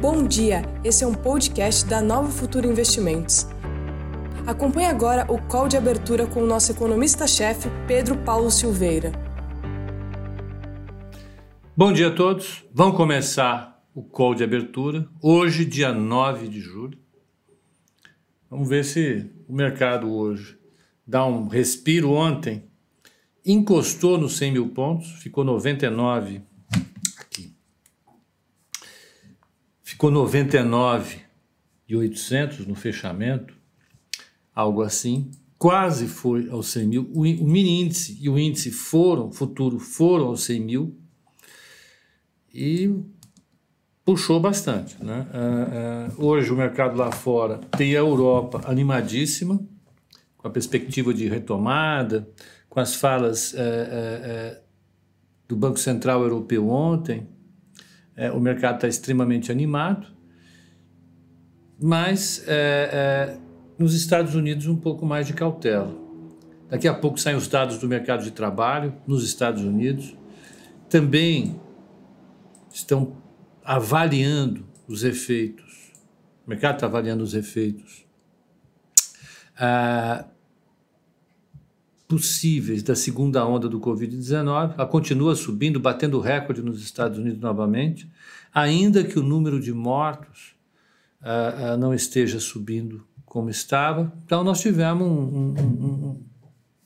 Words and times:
Bom 0.00 0.26
dia, 0.26 0.62
esse 0.82 1.04
é 1.04 1.06
um 1.06 1.12
podcast 1.12 1.84
da 1.84 2.00
Nova 2.00 2.30
Futura 2.30 2.66
Investimentos. 2.66 3.46
Acompanhe 4.46 4.86
agora 4.86 5.30
o 5.30 5.38
call 5.46 5.68
de 5.68 5.76
abertura 5.76 6.26
com 6.26 6.42
o 6.42 6.46
nosso 6.46 6.72
economista-chefe, 6.72 7.68
Pedro 7.86 8.16
Paulo 8.24 8.50
Silveira. 8.50 9.12
Bom 11.76 11.92
dia 11.92 12.08
a 12.08 12.14
todos. 12.14 12.64
Vamos 12.72 12.96
começar 12.96 13.84
o 13.94 14.02
call 14.02 14.34
de 14.34 14.42
abertura. 14.42 15.06
Hoje, 15.20 15.66
dia 15.66 15.92
9 15.92 16.48
de 16.48 16.60
julho. 16.60 16.98
Vamos 18.48 18.70
ver 18.70 18.86
se 18.86 19.30
o 19.46 19.52
mercado 19.52 20.10
hoje 20.10 20.58
dá 21.06 21.26
um 21.26 21.46
respiro. 21.46 22.12
Ontem 22.12 22.64
encostou 23.44 24.16
nos 24.16 24.38
100 24.38 24.52
mil 24.52 24.70
pontos, 24.70 25.10
ficou 25.22 25.44
99 25.44 26.40
aqui. 27.18 27.54
Ficou 29.90 30.08
99 30.08 31.16
e 31.88 31.96
800 31.96 32.64
no 32.64 32.76
fechamento, 32.76 33.52
algo 34.54 34.82
assim. 34.82 35.32
Quase 35.58 36.06
foi 36.06 36.48
aos 36.48 36.68
100 36.68 36.86
mil. 36.86 37.10
O, 37.12 37.22
o 37.22 37.24
mini 37.48 37.82
índice 37.82 38.16
e 38.20 38.28
o 38.28 38.38
índice 38.38 38.70
foram, 38.70 39.32
futuro, 39.32 39.80
foram 39.80 40.26
aos 40.26 40.44
100 40.44 40.60
mil 40.60 40.96
e 42.54 43.02
puxou 44.04 44.38
bastante. 44.38 44.96
Né? 45.02 45.26
Uh, 45.34 46.22
uh, 46.22 46.24
hoje 46.24 46.52
o 46.52 46.56
mercado 46.56 46.96
lá 46.96 47.10
fora 47.10 47.58
tem 47.76 47.90
a 47.96 47.98
Europa 47.98 48.60
animadíssima, 48.66 49.60
com 50.38 50.46
a 50.46 50.50
perspectiva 50.52 51.12
de 51.12 51.26
retomada, 51.26 52.30
com 52.68 52.78
as 52.78 52.94
falas 52.94 53.54
uh, 53.54 54.56
do 55.48 55.56
Banco 55.56 55.80
Central 55.80 56.22
Europeu 56.22 56.68
ontem. 56.68 57.26
O 58.34 58.40
mercado 58.40 58.76
está 58.76 58.88
extremamente 58.88 59.50
animado, 59.50 60.06
mas 61.80 62.44
nos 63.78 63.94
Estados 63.94 64.34
Unidos 64.34 64.66
um 64.66 64.76
pouco 64.76 65.06
mais 65.06 65.26
de 65.26 65.32
cautela. 65.32 65.96
Daqui 66.68 66.86
a 66.86 66.94
pouco 66.94 67.18
saem 67.18 67.36
os 67.36 67.48
dados 67.48 67.78
do 67.78 67.88
mercado 67.88 68.22
de 68.22 68.30
trabalho 68.30 68.94
nos 69.06 69.24
Estados 69.24 69.64
Unidos. 69.64 70.16
Também 70.88 71.60
estão 72.72 73.16
avaliando 73.64 74.64
os 74.86 75.02
efeitos, 75.02 75.92
o 76.46 76.50
mercado 76.50 76.74
está 76.74 76.86
avaliando 76.86 77.22
os 77.22 77.34
efeitos 77.34 78.04
ah, 79.58 80.24
possíveis 82.08 82.82
da 82.82 82.94
segunda 82.94 83.46
onda 83.46 83.68
do 83.68 83.80
Covid-19. 83.80 84.74
Ela 84.74 84.86
continua 84.86 85.34
subindo, 85.34 85.78
batendo 85.78 86.18
recorde 86.18 86.62
nos 86.62 86.82
Estados 86.82 87.18
Unidos 87.18 87.40
novamente, 87.40 88.10
ainda 88.54 89.04
que 89.04 89.18
o 89.18 89.22
número 89.22 89.60
de 89.60 89.72
mortos 89.72 90.54
ah, 91.22 91.72
ah, 91.72 91.76
não 91.76 91.92
esteja 91.92 92.40
subindo 92.40 93.06
como 93.24 93.50
estava. 93.50 94.12
Então, 94.24 94.42
nós 94.42 94.60
tivemos 94.60 95.06
um, 95.06 95.12
um, 95.12 95.60
um, 95.60 96.24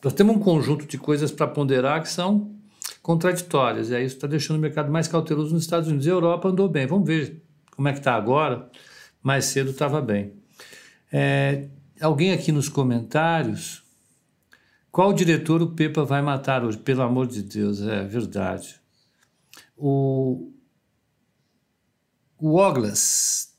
nós 0.02 0.12
temos 0.12 0.36
um 0.36 0.38
conjunto 0.38 0.86
de 0.86 0.98
coisas 0.98 1.32
para 1.32 1.46
ponderar 1.46 2.02
que 2.02 2.08
são 2.08 2.54
contraditórias. 3.02 3.90
E 3.90 3.94
aí 3.94 4.04
isso 4.04 4.16
está 4.16 4.26
deixando 4.26 4.58
o 4.58 4.60
mercado 4.60 4.90
mais 4.90 5.08
cauteloso 5.08 5.54
nos 5.54 5.62
Estados 5.62 5.88
Unidos. 5.88 6.06
A 6.06 6.10
Europa 6.10 6.48
andou 6.48 6.68
bem. 6.68 6.86
Vamos 6.86 7.06
ver 7.06 7.42
como 7.74 7.88
é 7.88 7.92
que 7.92 7.98
está 7.98 8.14
agora. 8.14 8.68
Mais 9.22 9.46
cedo 9.46 9.70
estava 9.70 10.02
bem. 10.02 10.32
É, 11.10 11.68
alguém 12.00 12.32
aqui 12.32 12.52
nos 12.52 12.68
comentários, 12.68 13.82
qual 14.90 15.12
diretor 15.12 15.62
o 15.62 15.68
Pepa 15.68 16.04
vai 16.04 16.20
matar 16.20 16.64
hoje? 16.64 16.76
Pelo 16.76 17.02
amor 17.02 17.26
de 17.26 17.42
Deus, 17.42 17.80
é 17.82 18.04
verdade. 18.04 18.80
O, 19.76 20.52
o 22.46 22.56
Oglas 22.56 23.56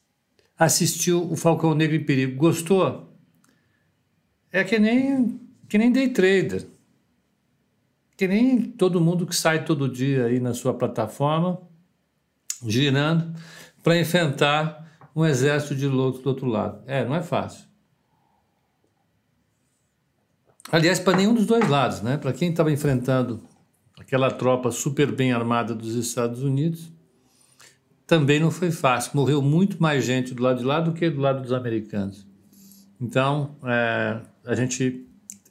assistiu 0.58 1.32
o 1.32 1.36
Falcão 1.36 1.74
Negro 1.74 1.96
em 1.96 2.04
Perigo. 2.04 2.38
Gostou? 2.38 3.14
É 4.52 4.64
que 4.64 4.78
nem, 4.78 5.40
que 5.68 5.78
nem 5.78 5.92
day 5.92 6.10
trader 6.10 6.68
que 8.18 8.28
nem 8.28 8.62
todo 8.62 9.02
mundo 9.02 9.28
que 9.28 9.36
sai 9.36 9.66
todo 9.66 9.90
dia 9.90 10.26
aí 10.26 10.40
na 10.40 10.54
sua 10.54 10.74
plataforma, 10.74 11.60
girando, 12.66 13.38
para 13.84 14.00
enfrentar 14.00 15.00
um 15.16 15.26
exército 15.26 15.76
de 15.76 15.88
loucos 15.88 16.22
do 16.22 16.30
outro 16.30 16.48
lado. 16.48 16.82
É, 16.88 17.04
não 17.04 17.16
é 17.16 17.22
fácil. 17.22 17.66
Aliás, 20.72 21.00
para 21.00 21.18
nenhum 21.18 21.34
dos 21.34 21.46
dois 21.46 21.68
lados, 21.70 22.02
né? 22.02 22.18
Para 22.18 22.34
quem 22.34 22.50
estava 22.50 22.72
enfrentando 22.72 23.44
aquela 24.00 24.32
tropa 24.32 24.72
super 24.72 25.12
bem 25.12 25.32
armada 25.32 25.76
dos 25.76 25.96
Estados 25.96 26.42
Unidos, 26.42 26.92
também 28.08 28.40
não 28.40 28.52
foi 28.52 28.72
fácil. 28.72 29.12
Morreu 29.16 29.42
muito 29.42 29.82
mais 29.82 30.06
gente 30.06 30.34
do 30.34 30.44
lado 30.44 30.60
de 30.60 30.66
lá 30.66 30.80
do 30.80 30.94
que 30.94 31.10
do 31.10 31.20
lado 31.20 31.42
dos 31.42 31.52
americanos. 31.52 32.28
Então, 33.00 33.56
é, 33.64 34.22
a 34.46 34.56
gente, 34.56 35.06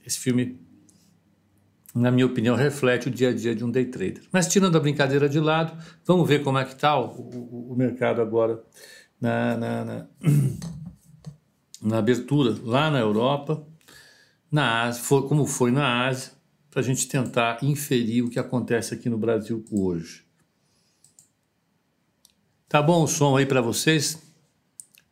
esse 0.04 0.18
filme 0.18 0.58
na 1.94 2.10
minha 2.10 2.26
opinião, 2.26 2.56
reflete 2.56 3.06
o 3.06 3.10
dia 3.10 3.28
a 3.28 3.32
dia 3.32 3.54
de 3.54 3.64
um 3.64 3.70
day 3.70 3.84
trader. 3.84 4.24
Mas 4.32 4.48
tirando 4.48 4.76
a 4.76 4.80
brincadeira 4.80 5.28
de 5.28 5.38
lado, 5.38 5.80
vamos 6.04 6.28
ver 6.28 6.42
como 6.42 6.58
é 6.58 6.64
que 6.64 6.72
está 6.72 6.98
o, 6.98 7.06
o, 7.06 7.72
o, 7.72 7.76
mercado 7.76 8.20
agora 8.20 8.60
na, 9.20 9.56
na, 9.56 9.84
na, 9.84 10.06
na, 11.80 11.98
abertura 11.98 12.56
lá 12.64 12.90
na 12.90 12.98
Europa, 12.98 13.64
na 14.50 14.82
Ásia, 14.82 15.04
foi, 15.04 15.22
como 15.28 15.46
foi 15.46 15.70
na 15.70 16.08
Ásia, 16.08 16.32
para 16.68 16.80
a 16.80 16.82
gente 16.82 17.06
tentar 17.06 17.62
inferir 17.62 18.24
o 18.24 18.28
que 18.28 18.40
acontece 18.40 18.92
aqui 18.92 19.08
no 19.08 19.16
Brasil 19.16 19.64
hoje. 19.70 20.23
Tá 22.74 22.82
bom 22.82 23.04
o 23.04 23.06
som 23.06 23.36
aí 23.36 23.46
para 23.46 23.60
vocês? 23.60 24.20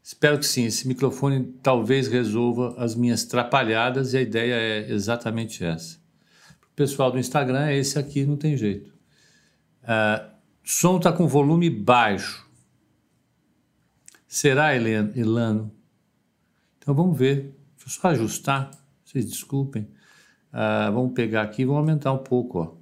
Espero 0.03 0.37
que 0.37 0.45
sim. 0.45 0.65
Esse 0.65 0.89
microfone 0.89 1.45
talvez 1.63 2.09
resolva 2.09 2.75
as 2.77 2.97
minhas 2.97 3.23
trapalhadas 3.25 4.15
e 4.15 4.17
a 4.17 4.21
ideia 4.21 4.55
é 4.55 4.91
exatamente 4.91 5.65
essa 5.65 5.97
pessoal 6.75 7.13
do 7.13 7.21
Instagram 7.21 7.67
é 7.67 7.79
esse 7.79 7.97
aqui, 8.01 8.25
não 8.25 8.37
tem 8.37 8.57
jeito. 8.57 8.93
Uh, 9.85 10.29
som 10.65 10.97
está 10.97 11.13
com 11.13 11.29
volume 11.29 11.71
baixo. 11.71 12.45
Será, 14.27 14.75
Elano? 14.75 15.71
Então 16.79 16.93
vamos 16.93 17.17
ver. 17.17 17.55
Deixa 17.77 17.87
eu 17.87 17.91
só 17.91 18.09
ajustar. 18.09 18.73
Vocês 19.05 19.25
desculpem. 19.25 19.83
Uh, 20.53 20.91
vamos 20.93 21.13
pegar 21.13 21.43
aqui 21.43 21.63
e 21.63 21.65
vamos 21.65 21.79
aumentar 21.79 22.13
um 22.13 22.19
pouco. 22.19 22.59
Ó. 22.59 22.75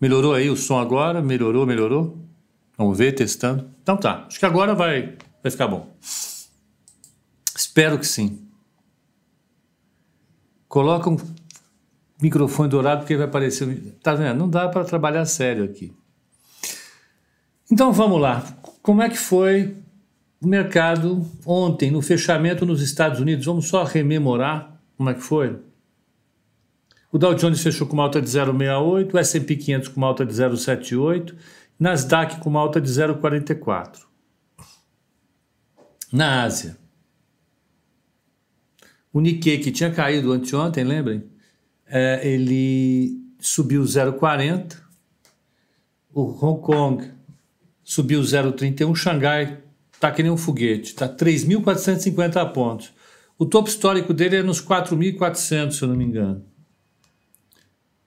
Melhorou 0.00 0.34
aí 0.34 0.50
o 0.50 0.56
som 0.56 0.80
agora? 0.80 1.22
Melhorou, 1.22 1.64
melhorou? 1.64 2.26
Vamos 2.76 2.98
ver, 2.98 3.12
testando. 3.12 3.70
Então 3.82 3.96
tá. 3.96 4.24
Acho 4.26 4.38
que 4.38 4.46
agora 4.46 4.74
vai, 4.74 5.16
vai 5.42 5.50
ficar 5.50 5.66
bom. 5.66 5.94
Espero 7.56 7.98
que 7.98 8.06
sim. 8.06 8.46
Coloca 10.68 11.08
um 11.08 11.16
microfone 12.20 12.68
dourado 12.68 13.00
porque 13.00 13.16
vai 13.16 13.26
aparecer. 13.26 13.96
Tá 14.02 14.14
vendo? 14.14 14.38
Não 14.38 14.48
dá 14.48 14.68
para 14.68 14.84
trabalhar 14.84 15.24
sério 15.24 15.64
aqui. 15.64 15.92
Então 17.70 17.92
vamos 17.92 18.20
lá. 18.20 18.44
Como 18.82 19.02
é 19.02 19.08
que 19.08 19.18
foi 19.18 19.76
o 20.40 20.46
mercado 20.46 21.26
ontem, 21.44 21.90
no 21.90 22.02
fechamento 22.02 22.66
nos 22.66 22.82
Estados 22.82 23.20
Unidos? 23.20 23.46
Vamos 23.46 23.68
só 23.68 23.84
rememorar 23.84 24.76
como 24.96 25.10
é 25.10 25.14
que 25.14 25.20
foi? 25.20 25.58
O 27.12 27.18
Dow 27.18 27.34
Jones 27.34 27.62
fechou 27.62 27.86
com 27.86 27.94
uma 27.94 28.02
alta 28.02 28.20
de 28.20 28.28
0,68, 28.28 29.14
o 29.14 29.18
S&P 29.18 29.56
500 29.56 29.88
com 29.88 29.96
uma 29.98 30.06
alta 30.06 30.24
de 30.24 30.32
0,78, 30.32 31.34
Nasdaq 31.78 32.40
com 32.40 32.50
uma 32.50 32.60
alta 32.60 32.80
de 32.80 32.88
0,44. 32.90 34.06
Na 36.12 36.44
Ásia, 36.44 36.76
o 39.12 39.20
Nikkei, 39.20 39.58
que 39.58 39.72
tinha 39.72 39.90
caído 39.90 40.32
anteontem, 40.32 40.84
lembrem? 40.84 41.36
é, 41.86 42.26
ele 42.26 43.20
subiu 43.38 43.82
0,40, 43.82 44.76
o 46.12 46.22
Hong 46.44 46.60
Kong 46.60 47.10
subiu 47.84 48.20
0,31, 48.20 48.94
Xangai 48.94 49.58
está 49.92 50.10
que 50.10 50.22
nem 50.22 50.32
um 50.32 50.36
foguete, 50.36 50.90
está 50.90 51.08
3.450 51.08 52.52
pontos. 52.52 52.92
O 53.38 53.44
topo 53.44 53.68
histórico 53.68 54.12
dele 54.14 54.36
é 54.36 54.42
nos 54.42 54.60
4.400, 54.62 55.72
se 55.72 55.82
eu 55.82 55.88
não 55.88 55.96
me 55.96 56.04
engano. 56.04 56.44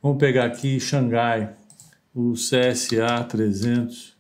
Vamos 0.01 0.17
pegar 0.17 0.45
aqui 0.45 0.79
Xangai, 0.79 1.55
o 2.13 2.33
CSA 2.33 3.23
300 3.27 4.17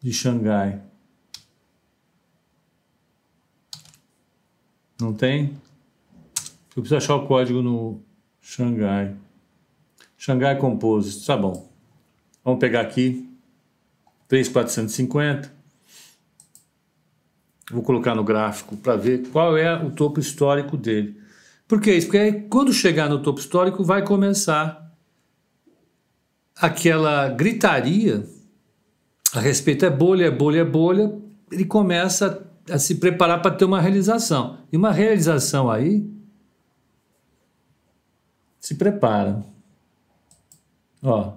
de 0.00 0.12
Xangai. 0.12 0.82
Não 5.00 5.14
tem? 5.14 5.56
Eu 6.76 6.82
preciso 6.82 6.96
achar 6.96 7.16
o 7.16 7.26
código 7.26 7.62
no, 7.62 8.02
Xangai. 8.50 9.14
Xangai 10.18 10.58
Composite, 10.58 11.24
tá 11.24 11.36
bom. 11.36 11.70
Vamos 12.44 12.58
pegar 12.58 12.80
aqui 12.80 13.28
3,450. 14.26 15.52
Vou 17.70 17.82
colocar 17.82 18.14
no 18.16 18.24
gráfico 18.24 18.76
para 18.76 18.96
ver 18.96 19.28
qual 19.28 19.56
é 19.56 19.72
o 19.80 19.92
topo 19.92 20.18
histórico 20.18 20.76
dele. 20.76 21.20
Por 21.68 21.80
que 21.80 21.92
isso? 21.92 22.08
Porque 22.08 22.18
aí, 22.18 22.42
quando 22.48 22.72
chegar 22.72 23.08
no 23.08 23.22
topo 23.22 23.38
histórico 23.38 23.84
vai 23.84 24.04
começar 24.04 24.89
aquela 26.60 27.28
gritaria 27.30 28.24
a 29.32 29.40
respeito 29.40 29.84
é 29.84 29.90
bolha, 29.90 30.26
é 30.26 30.30
bolha, 30.30 30.60
é 30.60 30.64
bolha, 30.64 31.12
ele 31.50 31.64
começa 31.64 32.46
a 32.68 32.78
se 32.78 32.96
preparar 32.96 33.40
para 33.40 33.54
ter 33.54 33.64
uma 33.64 33.80
realização. 33.80 34.58
E 34.72 34.76
uma 34.76 34.92
realização 34.92 35.70
aí 35.70 36.08
se 38.58 38.74
prepara. 38.74 39.44
Ó. 41.02 41.32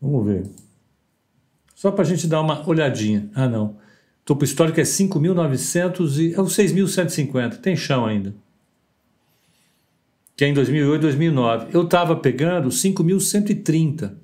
Vamos 0.00 0.26
ver. 0.26 0.50
Só 1.74 1.90
para 1.90 2.02
a 2.02 2.06
gente 2.06 2.26
dar 2.26 2.40
uma 2.40 2.66
olhadinha. 2.66 3.30
Ah, 3.34 3.46
não. 3.46 3.76
Topo 4.24 4.44
histórico 4.44 4.80
é 4.80 4.84
5.900 4.84 6.18
e... 6.18 6.34
É 6.34 6.40
o 6.40 6.46
6.150. 6.46 7.58
Tem 7.58 7.76
chão 7.76 8.06
ainda. 8.06 8.34
Que 10.36 10.44
é 10.44 10.48
em 10.48 10.54
2008 10.54 11.02
2009. 11.02 11.66
Eu 11.72 11.82
estava 11.82 12.16
pegando 12.16 12.68
5.130, 12.68 14.14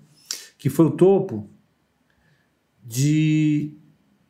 que 0.59 0.69
foi 0.69 0.87
o 0.87 0.91
topo 0.91 1.49
de 2.85 3.73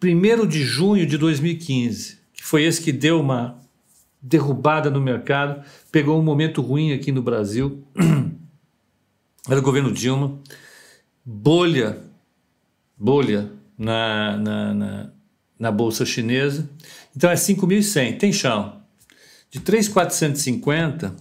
1 0.03 0.47
de 0.47 0.63
junho 0.63 1.07
de 1.07 1.17
2015, 1.17 2.19
que 2.33 2.45
foi 2.45 2.65
esse 2.65 2.83
que 2.83 2.93
deu 2.93 3.21
uma 3.21 3.59
derrubada 4.21 4.91
no 4.91 5.01
mercado, 5.01 5.65
pegou 5.91 6.19
um 6.19 6.23
momento 6.23 6.61
ruim 6.61 6.93
aqui 6.93 7.11
no 7.11 7.23
Brasil, 7.23 7.83
era 9.49 9.59
o 9.59 9.63
governo 9.63 9.91
Dilma, 9.91 10.39
bolha, 11.25 12.03
bolha 12.97 13.51
na, 13.79 14.37
na, 14.37 14.75
na, 14.75 15.11
na 15.59 15.71
Bolsa 15.71 16.05
Chinesa, 16.05 16.69
então 17.17 17.31
é 17.31 17.35
5.100, 17.35 18.19
tem 18.19 18.33
chão. 18.33 18.79
De 19.51 19.59
3.450 19.61 21.13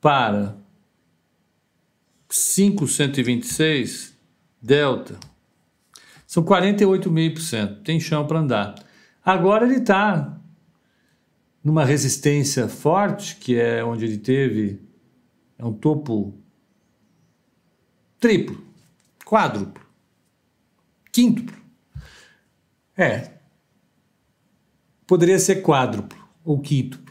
para 0.00 0.56
5.126, 2.28 4.12
delta, 4.60 5.18
são 6.26 6.44
48,5%, 6.44 7.82
tem 7.82 7.98
chão 7.98 8.26
para 8.26 8.38
andar. 8.38 8.74
Agora 9.24 9.66
ele 9.66 9.78
está 9.78 10.40
numa 11.62 11.84
resistência 11.84 12.68
forte, 12.68 13.36
que 13.36 13.58
é 13.58 13.84
onde 13.84 14.04
ele 14.04 14.18
teve 14.18 14.80
é 15.58 15.64
um 15.64 15.74
topo 15.74 16.32
triplo, 18.18 18.64
quádruplo, 19.26 19.84
quíntuplo. 21.12 21.54
É, 22.96 23.32
poderia 25.06 25.38
ser 25.38 25.62
quádruplo 25.62 26.18
ou 26.42 26.60
quíntuplo. 26.60 27.09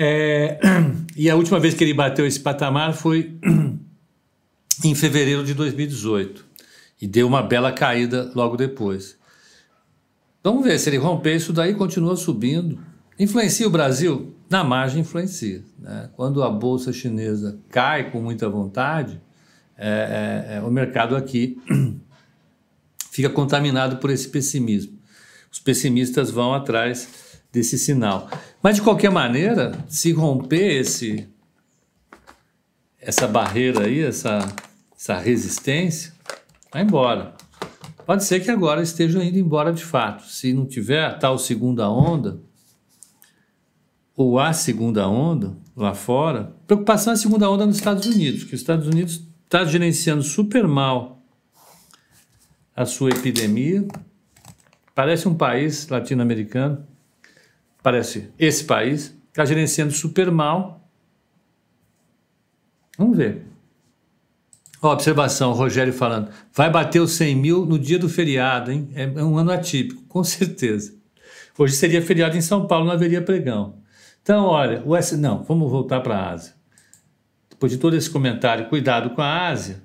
É, 0.00 0.60
e 1.16 1.28
a 1.28 1.34
última 1.34 1.58
vez 1.58 1.74
que 1.74 1.82
ele 1.82 1.92
bateu 1.92 2.24
esse 2.24 2.38
patamar 2.38 2.94
foi 2.94 3.36
em 4.84 4.94
fevereiro 4.94 5.44
de 5.44 5.52
2018 5.54 6.46
e 7.02 7.06
deu 7.08 7.26
uma 7.26 7.42
bela 7.42 7.72
caída 7.72 8.30
logo 8.32 8.56
depois. 8.56 9.18
Vamos 10.42 10.62
ver 10.62 10.78
se 10.78 10.88
ele 10.88 10.98
romper 10.98 11.34
isso 11.34 11.52
daí 11.52 11.74
continua 11.74 12.14
subindo. 12.14 12.78
Influencia 13.18 13.66
o 13.66 13.70
Brasil? 13.70 14.36
Na 14.48 14.62
margem 14.62 15.00
influencia. 15.00 15.64
Né? 15.76 16.08
Quando 16.14 16.44
a 16.44 16.48
bolsa 16.48 16.92
chinesa 16.92 17.58
cai 17.68 18.12
com 18.12 18.22
muita 18.22 18.48
vontade, 18.48 19.20
é, 19.76 20.46
é, 20.52 20.56
é, 20.58 20.60
o 20.60 20.70
mercado 20.70 21.16
aqui 21.16 21.60
fica 23.10 23.28
contaminado 23.28 23.96
por 23.96 24.10
esse 24.10 24.28
pessimismo. 24.28 24.96
Os 25.50 25.58
pessimistas 25.58 26.30
vão 26.30 26.54
atrás 26.54 27.27
desse 27.52 27.78
sinal. 27.78 28.28
Mas 28.62 28.76
de 28.76 28.82
qualquer 28.82 29.10
maneira, 29.10 29.72
se 29.88 30.12
romper 30.12 30.80
esse 30.80 31.28
essa 33.00 33.26
barreira 33.26 33.86
aí, 33.86 34.00
essa, 34.00 34.54
essa 34.94 35.16
resistência, 35.16 36.12
vai 36.72 36.82
embora. 36.82 37.34
Pode 38.04 38.24
ser 38.24 38.40
que 38.40 38.50
agora 38.50 38.82
esteja 38.82 39.22
indo 39.22 39.38
embora 39.38 39.72
de 39.72 39.84
fato. 39.84 40.24
Se 40.24 40.52
não 40.52 40.66
tiver 40.66 41.04
a 41.04 41.14
tal 41.14 41.38
segunda 41.38 41.88
onda, 41.88 42.40
ou 44.16 44.38
a 44.38 44.52
segunda 44.52 45.08
onda 45.08 45.56
lá 45.76 45.94
fora, 45.94 46.52
preocupação 46.66 47.12
é 47.12 47.14
a 47.14 47.18
segunda 47.18 47.48
onda 47.48 47.64
nos 47.64 47.76
Estados 47.76 48.04
Unidos, 48.04 48.44
que 48.44 48.54
os 48.54 48.60
Estados 48.60 48.86
Unidos 48.88 49.22
está 49.44 49.64
gerenciando 49.64 50.22
super 50.22 50.66
mal 50.66 51.22
a 52.74 52.84
sua 52.84 53.10
epidemia. 53.10 53.86
Parece 54.94 55.28
um 55.28 55.34
país 55.34 55.86
latino-americano, 55.88 56.84
parece 57.88 58.30
esse 58.38 58.64
país, 58.64 59.16
está 59.30 59.46
gerenciando 59.46 59.92
super 59.94 60.30
mal. 60.30 60.86
Vamos 62.98 63.16
ver. 63.16 63.46
Ó, 64.82 64.92
observação, 64.92 65.54
Rogério 65.54 65.94
falando. 65.94 66.30
Vai 66.52 66.68
bater 66.68 67.00
os 67.00 67.12
100 67.12 67.34
mil 67.34 67.64
no 67.64 67.78
dia 67.78 67.98
do 67.98 68.06
feriado, 68.06 68.70
hein? 68.70 68.90
É, 68.94 69.04
é 69.04 69.24
um 69.24 69.38
ano 69.38 69.50
atípico, 69.50 70.02
com 70.02 70.22
certeza. 70.22 70.94
Hoje 71.56 71.76
seria 71.76 72.02
feriado 72.02 72.36
em 72.36 72.42
São 72.42 72.66
Paulo, 72.66 72.84
não 72.84 72.92
haveria 72.92 73.22
pregão. 73.22 73.78
Então, 74.22 74.44
olha, 74.44 74.82
o 74.84 74.94
S... 74.94 75.16
não, 75.16 75.42
vamos 75.42 75.70
voltar 75.70 76.02
para 76.02 76.14
a 76.14 76.32
Ásia. 76.32 76.52
Depois 77.48 77.72
de 77.72 77.78
todo 77.78 77.96
esse 77.96 78.10
comentário, 78.10 78.68
cuidado 78.68 79.10
com 79.10 79.22
a 79.22 79.48
Ásia, 79.48 79.82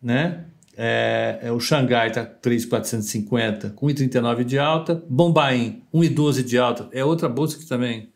né? 0.00 0.44
É, 0.82 1.40
é 1.42 1.52
o 1.52 1.60
Xangai 1.60 2.08
está 2.08 2.24
3,450 2.24 3.68
com 3.72 3.86
1,39 3.86 4.44
de 4.44 4.58
alta, 4.58 5.04
Bombaim 5.10 5.82
1,12 5.92 6.42
de 6.42 6.56
alta, 6.56 6.88
é 6.90 7.04
outra 7.04 7.28
bolsa 7.28 7.58
que 7.58 7.66
também 7.66 8.10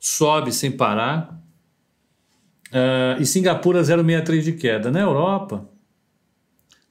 sobe 0.00 0.50
sem 0.50 0.72
parar, 0.72 1.40
uh, 2.72 3.22
e 3.22 3.24
Singapura 3.24 3.82
0,63 3.82 4.40
de 4.42 4.52
queda. 4.54 4.90
Na 4.90 4.98
Europa, 4.98 5.70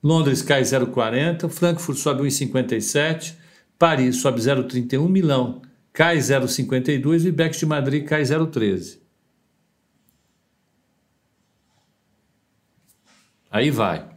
Londres 0.02 0.42
cai 0.42 0.62
0,40, 0.62 1.50
Frankfurt 1.50 1.98
sobe 1.98 2.24
1,57, 2.24 3.36
Paris 3.78 4.16
sobe 4.16 4.40
0,31, 4.40 5.10
Milão 5.10 5.62
cai 5.92 6.20
0,52 6.20 7.04
e 7.04 7.26
o 7.26 7.28
IBEX 7.28 7.58
de 7.58 7.66
Madrid 7.66 8.06
cai 8.06 8.22
0,13. 8.22 8.98
Aí 13.52 13.70
vai. 13.70 14.11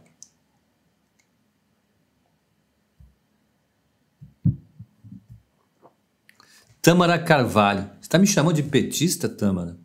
Tâmara 6.85 7.17
Carvalho. 7.17 7.89
Está 7.99 8.19
me 8.19 8.27
chamando 8.27 8.57
de 8.57 8.61
petista, 8.61 9.27
Tâmara? 9.27 9.75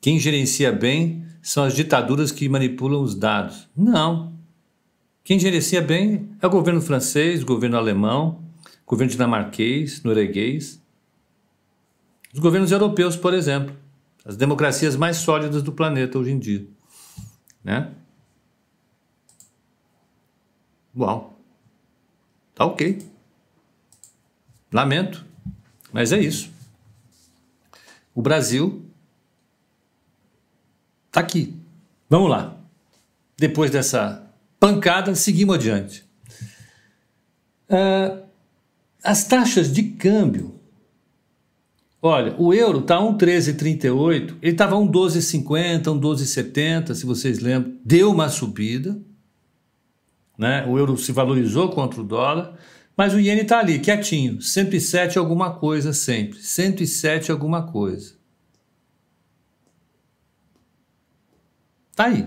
Quem 0.00 0.18
gerencia 0.18 0.72
bem 0.72 1.24
são 1.40 1.62
as 1.62 1.76
ditaduras 1.76 2.32
que 2.32 2.48
manipulam 2.48 3.00
os 3.00 3.14
dados. 3.14 3.68
Não. 3.76 4.36
Quem 5.22 5.38
gerencia 5.38 5.80
bem 5.80 6.28
é 6.42 6.46
o 6.48 6.50
governo 6.50 6.80
francês, 6.80 7.40
o 7.40 7.46
governo 7.46 7.76
alemão, 7.76 8.42
o 8.84 8.90
governo 8.90 9.12
dinamarquês, 9.12 10.02
norueguês. 10.02 10.82
Os 12.34 12.40
governos 12.40 12.72
europeus, 12.72 13.14
por 13.14 13.32
exemplo, 13.32 13.76
as 14.24 14.36
democracias 14.36 14.96
mais 14.96 15.18
sólidas 15.18 15.62
do 15.62 15.70
planeta 15.70 16.18
hoje 16.18 16.32
em 16.32 16.38
dia, 16.40 16.66
né? 17.62 17.92
Uau. 20.96 21.38
Tá 22.56 22.64
ok. 22.64 23.08
Lamento, 24.72 25.27
mas 25.92 26.12
é 26.12 26.18
isso. 26.18 26.50
O 28.14 28.22
Brasil 28.22 28.84
tá 31.10 31.20
aqui. 31.20 31.54
Vamos 32.08 32.30
lá. 32.30 32.56
Depois 33.36 33.70
dessa 33.70 34.26
pancada, 34.58 35.14
seguimos 35.14 35.56
adiante. 35.56 36.04
Uh, 37.68 38.22
as 39.02 39.24
taxas 39.24 39.72
de 39.72 39.82
câmbio 39.82 40.58
Olha, 42.00 42.36
o 42.38 42.54
euro 42.54 42.78
está 42.78 42.96
1,1338, 42.98 44.36
ele 44.40 44.52
estava 44.52 44.76
1,1250, 44.76 45.82
1,1270, 45.82 46.94
se 46.94 47.04
vocês 47.04 47.40
lembram, 47.40 47.74
deu 47.84 48.12
uma 48.12 48.28
subida, 48.28 48.96
né? 50.38 50.64
o 50.68 50.78
euro 50.78 50.96
se 50.96 51.10
valorizou 51.10 51.70
contra 51.70 52.00
o 52.00 52.04
dólar, 52.04 52.54
mas 52.98 53.14
o 53.14 53.20
iene 53.20 53.42
está 53.42 53.60
ali, 53.60 53.78
quietinho, 53.78 54.42
107 54.42 55.20
alguma 55.20 55.54
coisa 55.54 55.92
sempre, 55.92 56.42
107 56.42 57.30
alguma 57.30 57.62
coisa. 57.62 58.16
Está 61.92 62.06
aí. 62.06 62.26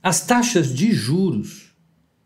As 0.00 0.24
taxas 0.24 0.72
de 0.72 0.92
juros 0.92 1.74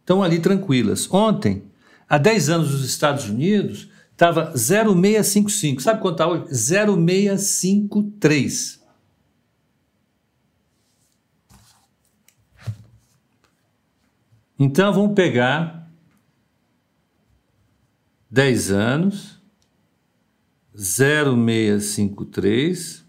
estão 0.00 0.22
ali 0.22 0.38
tranquilas. 0.38 1.10
Ontem, 1.10 1.64
há 2.06 2.18
10 2.18 2.50
anos 2.50 2.72
nos 2.72 2.84
Estados 2.84 3.26
Unidos, 3.26 3.88
estava 4.10 4.52
0,655. 4.54 5.80
Sabe 5.80 6.02
quanto 6.02 6.16
está 6.16 6.28
hoje? 6.28 6.54
0,653. 6.54 8.82
Então 14.58 14.92
vamos 14.92 15.14
pegar 15.14 15.81
10 18.32 18.72
anos, 18.72 19.38
0,653, 20.74 23.04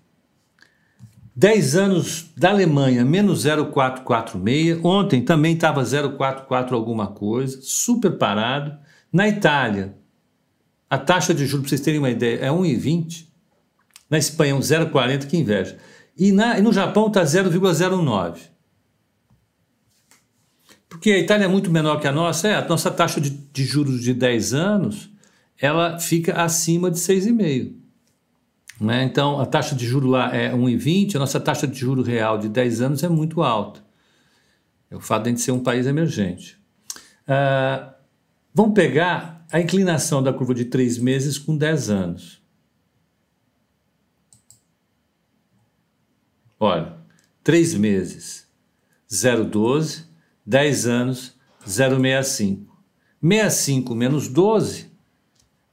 10 1.33 1.75
anos 1.77 2.29
da 2.35 2.49
Alemanha, 2.49 3.05
menos 3.05 3.43
0,446. 3.43 4.83
Ontem 4.83 5.23
também 5.23 5.53
estava 5.53 5.81
0,44 5.81 6.73
alguma 6.73 7.07
coisa, 7.07 7.57
super 7.61 8.17
parado. 8.17 8.77
Na 9.13 9.25
Itália, 9.25 9.95
a 10.89 10.97
taxa 10.97 11.33
de 11.33 11.45
juros, 11.45 11.61
para 11.61 11.69
vocês 11.69 11.79
terem 11.79 11.99
uma 11.99 12.09
ideia, 12.09 12.39
é 12.41 12.49
1,20. 12.49 13.25
Na 14.09 14.17
Espanha, 14.17 14.53
0,40, 14.55 15.25
que 15.25 15.37
inveja. 15.37 15.77
E, 16.17 16.33
na, 16.33 16.59
e 16.59 16.61
no 16.61 16.73
Japão 16.73 17.07
está 17.07 17.23
0,09. 17.23 18.39
Porque 20.89 21.11
a 21.11 21.17
Itália 21.17 21.45
é 21.45 21.47
muito 21.47 21.71
menor 21.71 22.01
que 22.01 22.09
a 22.09 22.11
nossa, 22.11 22.49
é, 22.49 22.55
a 22.55 22.67
nossa 22.67 22.91
taxa 22.91 23.21
de, 23.21 23.29
de 23.29 23.63
juros 23.63 24.01
de 24.01 24.13
10 24.13 24.53
anos, 24.53 25.12
ela 25.63 25.97
fica 25.97 26.33
acima 26.43 26.91
de 26.91 26.97
6,5. 26.99 27.73
Né? 28.81 29.05
Então, 29.05 29.39
a 29.39 29.45
taxa 29.45 29.73
de 29.73 29.85
juro 29.87 30.09
lá 30.09 30.35
é 30.35 30.51
1,20, 30.51 31.15
a 31.15 31.19
nossa 31.19 31.39
taxa 31.39 31.65
de 31.65 31.79
juro 31.79 32.01
real 32.01 32.37
de 32.37 32.49
10 32.49 32.81
anos 32.81 33.01
é 33.01 33.07
muito 33.07 33.41
alta. 33.41 33.81
É 34.91 34.95
o 34.97 34.99
fato 34.99 35.23
de 35.23 35.29
a 35.29 35.31
gente 35.31 35.41
ser 35.41 35.53
um 35.53 35.63
país 35.63 35.87
emergente. 35.87 36.61
Uh, 37.25 37.93
vamos 38.53 38.73
pegar 38.73 39.45
a 39.49 39.61
inclinação 39.61 40.21
da 40.21 40.33
curva 40.33 40.53
de 40.53 40.65
3 40.65 40.97
meses 40.97 41.37
com 41.37 41.55
10 41.55 41.89
anos. 41.89 42.41
Olha, 46.59 46.93
3 47.41 47.75
meses, 47.75 48.45
0,12, 49.09 50.07
10 50.45 50.87
anos, 50.87 51.37
0,65. 51.65 52.67
65 53.21 53.95
menos 53.95 54.27
12 54.27 54.92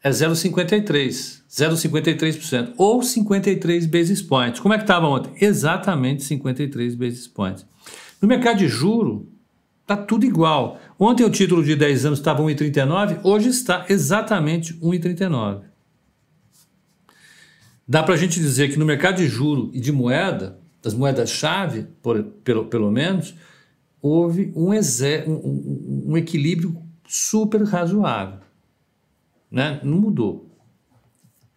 é 0.03 0.11
0,53. 0.11 1.41
0,53%, 1.51 2.75
ou 2.79 3.03
53 3.03 3.87
basis 3.87 4.23
points. 4.23 4.61
Como 4.61 4.73
é 4.73 4.77
que 4.77 4.85
estava 4.85 5.09
ontem? 5.09 5.33
Exatamente 5.41 6.23
53 6.23 6.95
basis 6.95 7.27
points. 7.27 7.67
No 8.23 8.29
mercado 8.29 8.59
de 8.59 8.69
juro, 8.69 9.29
está 9.83 9.97
tudo 9.97 10.25
igual. 10.25 10.81
Ontem 10.97 11.25
o 11.25 11.31
título 11.31 11.65
de 11.65 11.75
10 11.75 12.07
anos 12.07 12.19
estava 12.21 12.41
1,39, 12.43 13.21
hoje 13.25 13.49
está 13.49 13.87
exatamente 13.89 14.75
1,39. 14.75 15.63
Dá 17.89 18.05
para 18.05 18.15
a 18.15 18.17
gente 18.17 18.39
dizer 18.39 18.71
que 18.71 18.79
no 18.79 18.87
mercado 18.87 19.17
de 19.17 19.27
juro 19.27 19.71
e 19.73 19.81
de 19.81 19.91
moeda, 19.91 20.61
das 20.81 20.95
moedas-chave, 20.95 21.89
pelo, 22.45 22.67
pelo 22.67 22.91
menos, 22.93 23.35
houve 24.01 24.53
um, 24.55 24.71
um, 24.71 26.05
um 26.11 26.17
equilíbrio 26.17 26.81
super 27.09 27.65
razoável. 27.65 28.39
Né? 29.51 29.81
Não 29.83 29.99
mudou 29.99 30.51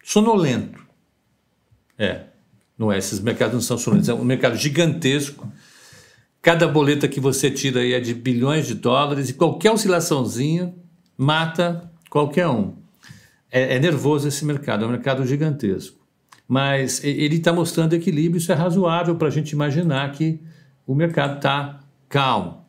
sonolento. 0.04 0.84
É, 1.98 2.26
não 2.78 2.92
é? 2.92 2.98
Esses 2.98 3.18
mercados 3.18 3.54
não 3.54 3.60
são 3.60 3.78
sonolentos, 3.78 4.08
é 4.08 4.14
um 4.14 4.24
mercado 4.24 4.56
gigantesco. 4.56 5.50
Cada 6.42 6.68
boleta 6.68 7.08
que 7.08 7.18
você 7.18 7.50
tira 7.50 7.80
aí 7.80 7.94
é 7.94 8.00
de 8.00 8.12
bilhões 8.12 8.66
de 8.66 8.74
dólares 8.74 9.30
e 9.30 9.32
qualquer 9.32 9.70
oscilaçãozinha 9.70 10.74
mata 11.16 11.90
qualquer 12.10 12.46
um. 12.46 12.74
É, 13.50 13.76
é 13.76 13.80
nervoso 13.80 14.28
esse 14.28 14.44
mercado, 14.44 14.84
é 14.84 14.86
um 14.86 14.90
mercado 14.90 15.26
gigantesco. 15.26 16.04
Mas 16.46 17.02
ele 17.02 17.36
está 17.36 17.52
mostrando 17.52 17.94
equilíbrio, 17.94 18.38
isso 18.38 18.52
é 18.52 18.54
razoável 18.54 19.16
para 19.16 19.28
a 19.28 19.30
gente 19.30 19.52
imaginar 19.52 20.12
que 20.12 20.38
o 20.86 20.94
mercado 20.94 21.36
está 21.36 21.80
calmo. 22.08 22.66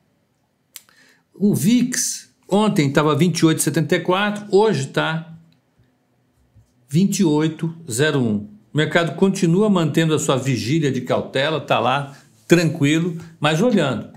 O 1.34 1.54
VIX 1.54 2.25
ontem 2.50 2.88
estava 2.88 3.18
28,74, 3.18 4.48
hoje 4.52 4.88
está 4.88 5.34
2801. 6.90 8.36
O 8.36 8.50
mercado 8.74 9.16
continua 9.16 9.70
mantendo 9.70 10.14
a 10.14 10.20
sua 10.20 10.36
vigília 10.36 10.92
de 10.92 11.02
cautela, 11.02 11.58
está 11.58 11.80
lá 11.80 12.16
tranquilo, 12.48 13.18
mas 13.40 13.62
olhando. 13.62 14.10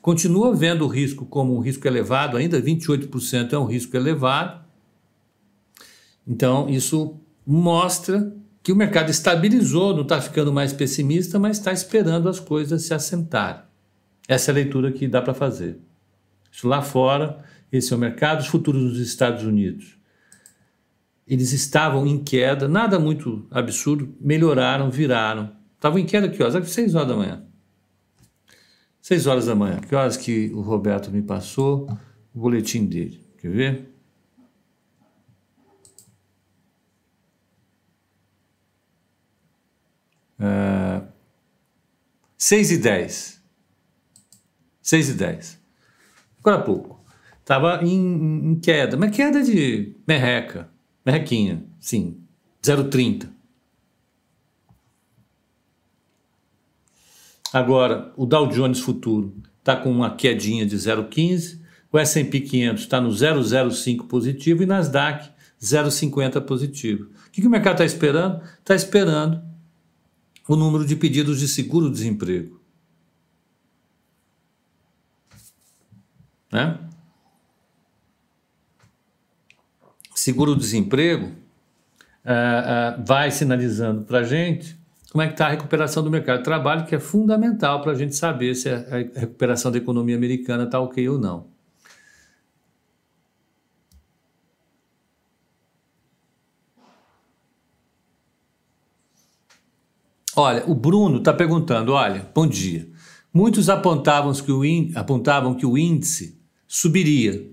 Continua 0.00 0.54
vendo 0.54 0.84
o 0.84 0.88
risco 0.88 1.26
como 1.26 1.56
um 1.56 1.60
risco 1.60 1.86
elevado, 1.86 2.36
ainda 2.36 2.60
28% 2.60 3.52
é 3.52 3.58
um 3.58 3.64
risco 3.64 3.96
elevado. 3.96 4.64
Então, 6.26 6.68
isso 6.68 7.16
mostra 7.46 8.32
que 8.62 8.72
o 8.72 8.76
mercado 8.76 9.10
estabilizou, 9.10 9.94
não 9.94 10.02
está 10.02 10.20
ficando 10.20 10.52
mais 10.52 10.72
pessimista, 10.72 11.38
mas 11.38 11.58
está 11.58 11.72
esperando 11.72 12.28
as 12.28 12.40
coisas 12.40 12.82
se 12.82 12.92
assentarem. 12.92 13.62
Essa 14.26 14.50
é 14.50 14.52
a 14.52 14.54
leitura 14.54 14.90
que 14.90 15.06
dá 15.06 15.22
para 15.22 15.34
fazer. 15.34 15.78
Isso 16.50 16.66
lá 16.66 16.82
fora, 16.82 17.44
esse 17.76 17.92
é 17.92 17.96
o 17.96 17.98
mercado, 17.98 18.40
os 18.40 18.46
futuros 18.46 18.92
dos 18.92 19.00
Estados 19.00 19.44
Unidos 19.44 19.96
eles 21.26 21.52
estavam 21.52 22.06
em 22.06 22.22
queda, 22.22 22.68
nada 22.68 23.00
muito 23.00 23.46
absurdo, 23.50 24.14
melhoraram, 24.20 24.90
viraram. 24.90 25.56
Estavam 25.74 25.98
em 25.98 26.06
queda 26.06 26.28
que 26.28 26.40
horas? 26.40 26.54
Às 26.54 26.70
6 26.70 26.94
horas 26.94 27.08
da 27.08 27.16
manhã. 27.16 27.44
6 29.02 29.26
horas 29.26 29.46
da 29.46 29.54
manhã. 29.54 29.80
Que 29.80 29.94
horas 29.94 30.16
que 30.16 30.52
o 30.54 30.60
Roberto 30.60 31.10
me 31.10 31.22
passou 31.22 31.90
o 32.32 32.38
boletim 32.38 32.86
dele? 32.86 33.26
Quer 33.38 33.50
ver? 33.50 33.92
Uh, 40.38 41.06
6 42.38 42.70
e 42.70 42.78
10. 42.78 43.42
6 44.80 45.08
e 45.08 45.14
10. 45.14 45.60
Agora 46.38 46.58
há 46.58 46.62
pouco. 46.62 46.95
Estava 47.46 47.80
em, 47.84 48.50
em, 48.50 48.54
queda, 48.56 48.96
mas 48.96 49.14
queda 49.14 49.40
de 49.40 49.94
merreca. 50.04 50.68
Merrequinha, 51.04 51.64
sim. 51.78 52.20
0,30. 52.60 53.30
Agora, 57.52 58.12
o 58.16 58.26
Dow 58.26 58.48
Jones 58.48 58.80
Futuro 58.80 59.32
está 59.60 59.76
com 59.76 59.92
uma 59.92 60.16
quedinha 60.16 60.66
de 60.66 60.74
0,15, 60.76 61.60
o 61.92 61.96
S&P 61.96 62.40
500 62.40 62.82
está 62.82 63.00
no 63.00 63.10
0,05 63.10 64.08
positivo 64.08 64.64
e 64.64 64.66
Nasdaq 64.66 65.30
0,50 65.62 66.40
positivo. 66.40 67.04
O 67.28 67.30
que, 67.30 67.40
que 67.40 67.46
o 67.46 67.50
mercado 67.50 67.74
está 67.74 67.84
esperando? 67.84 68.42
Está 68.58 68.74
esperando 68.74 69.40
o 70.48 70.56
número 70.56 70.84
de 70.84 70.96
pedidos 70.96 71.38
de 71.38 71.46
seguro-desemprego. 71.46 72.60
Né? 76.50 76.80
Seguro-desemprego 80.20 81.26
uh, 81.26 81.28
uh, 81.28 83.04
vai 83.04 83.30
sinalizando 83.30 84.02
para 84.02 84.20
a 84.20 84.22
gente 84.22 84.76
como 85.10 85.22
é 85.22 85.28
que 85.28 85.34
está 85.34 85.46
a 85.46 85.50
recuperação 85.50 86.02
do 86.02 86.10
mercado 86.10 86.38
de 86.38 86.44
trabalho, 86.44 86.84
que 86.84 86.94
é 86.94 86.98
fundamental 86.98 87.80
para 87.80 87.92
a 87.92 87.94
gente 87.94 88.14
saber 88.14 88.54
se 88.54 88.68
a, 88.68 88.78
recuperação 89.14 89.70
da 89.70 89.78
economia 89.78 90.16
americana 90.16 90.64
está 90.64 90.80
ok 90.80 91.08
ou 91.08 91.18
não. 91.18 91.46
Olha, 100.34 100.64
o 100.66 100.74
Bruno 100.74 101.18
está 101.18 101.32
perguntando, 101.32 101.92
olha, 101.92 102.28
bom 102.34 102.46
dia. 102.46 102.86
Muitos 103.32 103.70
apontavam 103.70 104.34
que 104.34 104.52
o, 104.52 104.62
apontavam 104.94 105.54
que 105.54 105.64
o 105.64 105.78
índice 105.78 106.38
subiria. 106.68 107.50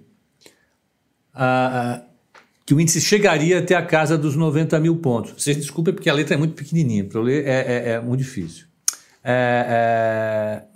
Ah, 1.33 2.03
que 2.65 2.73
o 2.73 2.79
índice 2.79 3.01
chegaria 3.01 3.59
até 3.59 3.75
a 3.75 3.85
casa 3.85 4.17
dos 4.17 4.35
90 4.35 4.79
mil 4.79 4.97
pontos. 4.97 5.33
Vocês 5.37 5.57
desculpem 5.57 5.93
porque 5.93 6.09
a 6.09 6.13
letra 6.13 6.35
é 6.35 6.37
muito 6.37 6.53
pequenininha, 6.53 7.03
para 7.03 7.19
eu 7.19 7.23
ler 7.23 7.45
é, 7.45 7.49
é, 7.49 7.89
é 7.91 8.01
muito 8.01 8.19
difícil. 8.19 8.65
É, 9.23 9.65
é... 9.69 10.73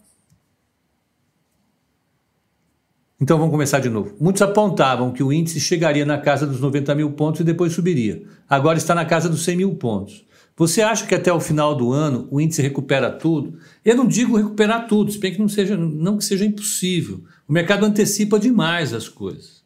Então 3.19 3.37
vamos 3.37 3.51
começar 3.51 3.79
de 3.79 3.89
novo. 3.89 4.15
Muitos 4.19 4.41
apontavam 4.41 5.11
que 5.11 5.23
o 5.23 5.33
índice 5.33 5.59
chegaria 5.59 6.05
na 6.05 6.19
casa 6.19 6.45
dos 6.45 6.59
90 6.59 6.93
mil 6.93 7.11
pontos 7.11 7.41
e 7.41 7.43
depois 7.43 7.73
subiria. 7.73 8.21
Agora 8.47 8.77
está 8.77 8.93
na 8.93 9.05
casa 9.05 9.27
dos 9.27 9.43
100 9.43 9.55
mil 9.55 9.75
pontos. 9.75 10.25
Você 10.55 10.81
acha 10.81 11.05
que 11.05 11.15
até 11.15 11.31
o 11.31 11.39
final 11.39 11.75
do 11.75 11.91
ano 11.91 12.27
o 12.31 12.41
índice 12.41 12.61
recupera 12.61 13.11
tudo? 13.11 13.57
Eu 13.85 13.95
não 13.95 14.07
digo 14.07 14.37
recuperar 14.37 14.87
tudo, 14.87 15.11
se 15.11 15.19
bem 15.19 15.31
que 15.31 15.39
não, 15.39 15.47
seja, 15.47 15.77
não 15.77 16.17
que 16.17 16.25
seja 16.25 16.45
impossível. 16.45 17.23
O 17.47 17.53
mercado 17.53 17.85
antecipa 17.85 18.39
demais 18.39 18.93
as 18.93 19.07
coisas 19.07 19.56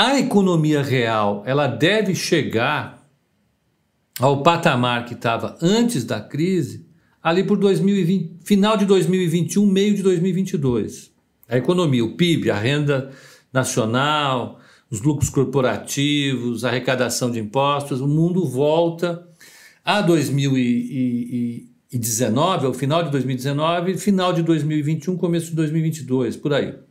a 0.00 0.18
economia 0.18 0.82
real 0.82 1.42
ela 1.44 1.66
deve 1.66 2.14
chegar 2.14 3.06
ao 4.18 4.42
patamar 4.42 5.04
que 5.04 5.12
estava 5.12 5.58
antes 5.60 6.04
da 6.04 6.18
crise, 6.18 6.86
ali 7.22 7.44
por 7.44 7.58
2020, 7.58 8.38
final 8.42 8.78
de 8.78 8.86
2021, 8.86 9.66
meio 9.66 9.94
de 9.94 10.02
2022. 10.02 11.12
A 11.46 11.58
economia, 11.58 12.02
o 12.02 12.16
PIB, 12.16 12.50
a 12.50 12.58
renda 12.58 13.10
nacional, 13.52 14.58
os 14.90 15.02
lucros 15.02 15.28
corporativos, 15.28 16.64
a 16.64 16.70
arrecadação 16.70 17.30
de 17.30 17.38
impostos, 17.38 18.00
o 18.00 18.08
mundo 18.08 18.46
volta 18.46 19.28
a 19.84 20.00
2019, 20.00 22.64
ao 22.64 22.72
final 22.72 23.02
de 23.02 23.10
2019, 23.10 23.98
final 23.98 24.32
de 24.32 24.42
2021, 24.44 25.18
começo 25.18 25.50
de 25.50 25.56
2022, 25.56 26.38
por 26.38 26.54
aí. 26.54 26.88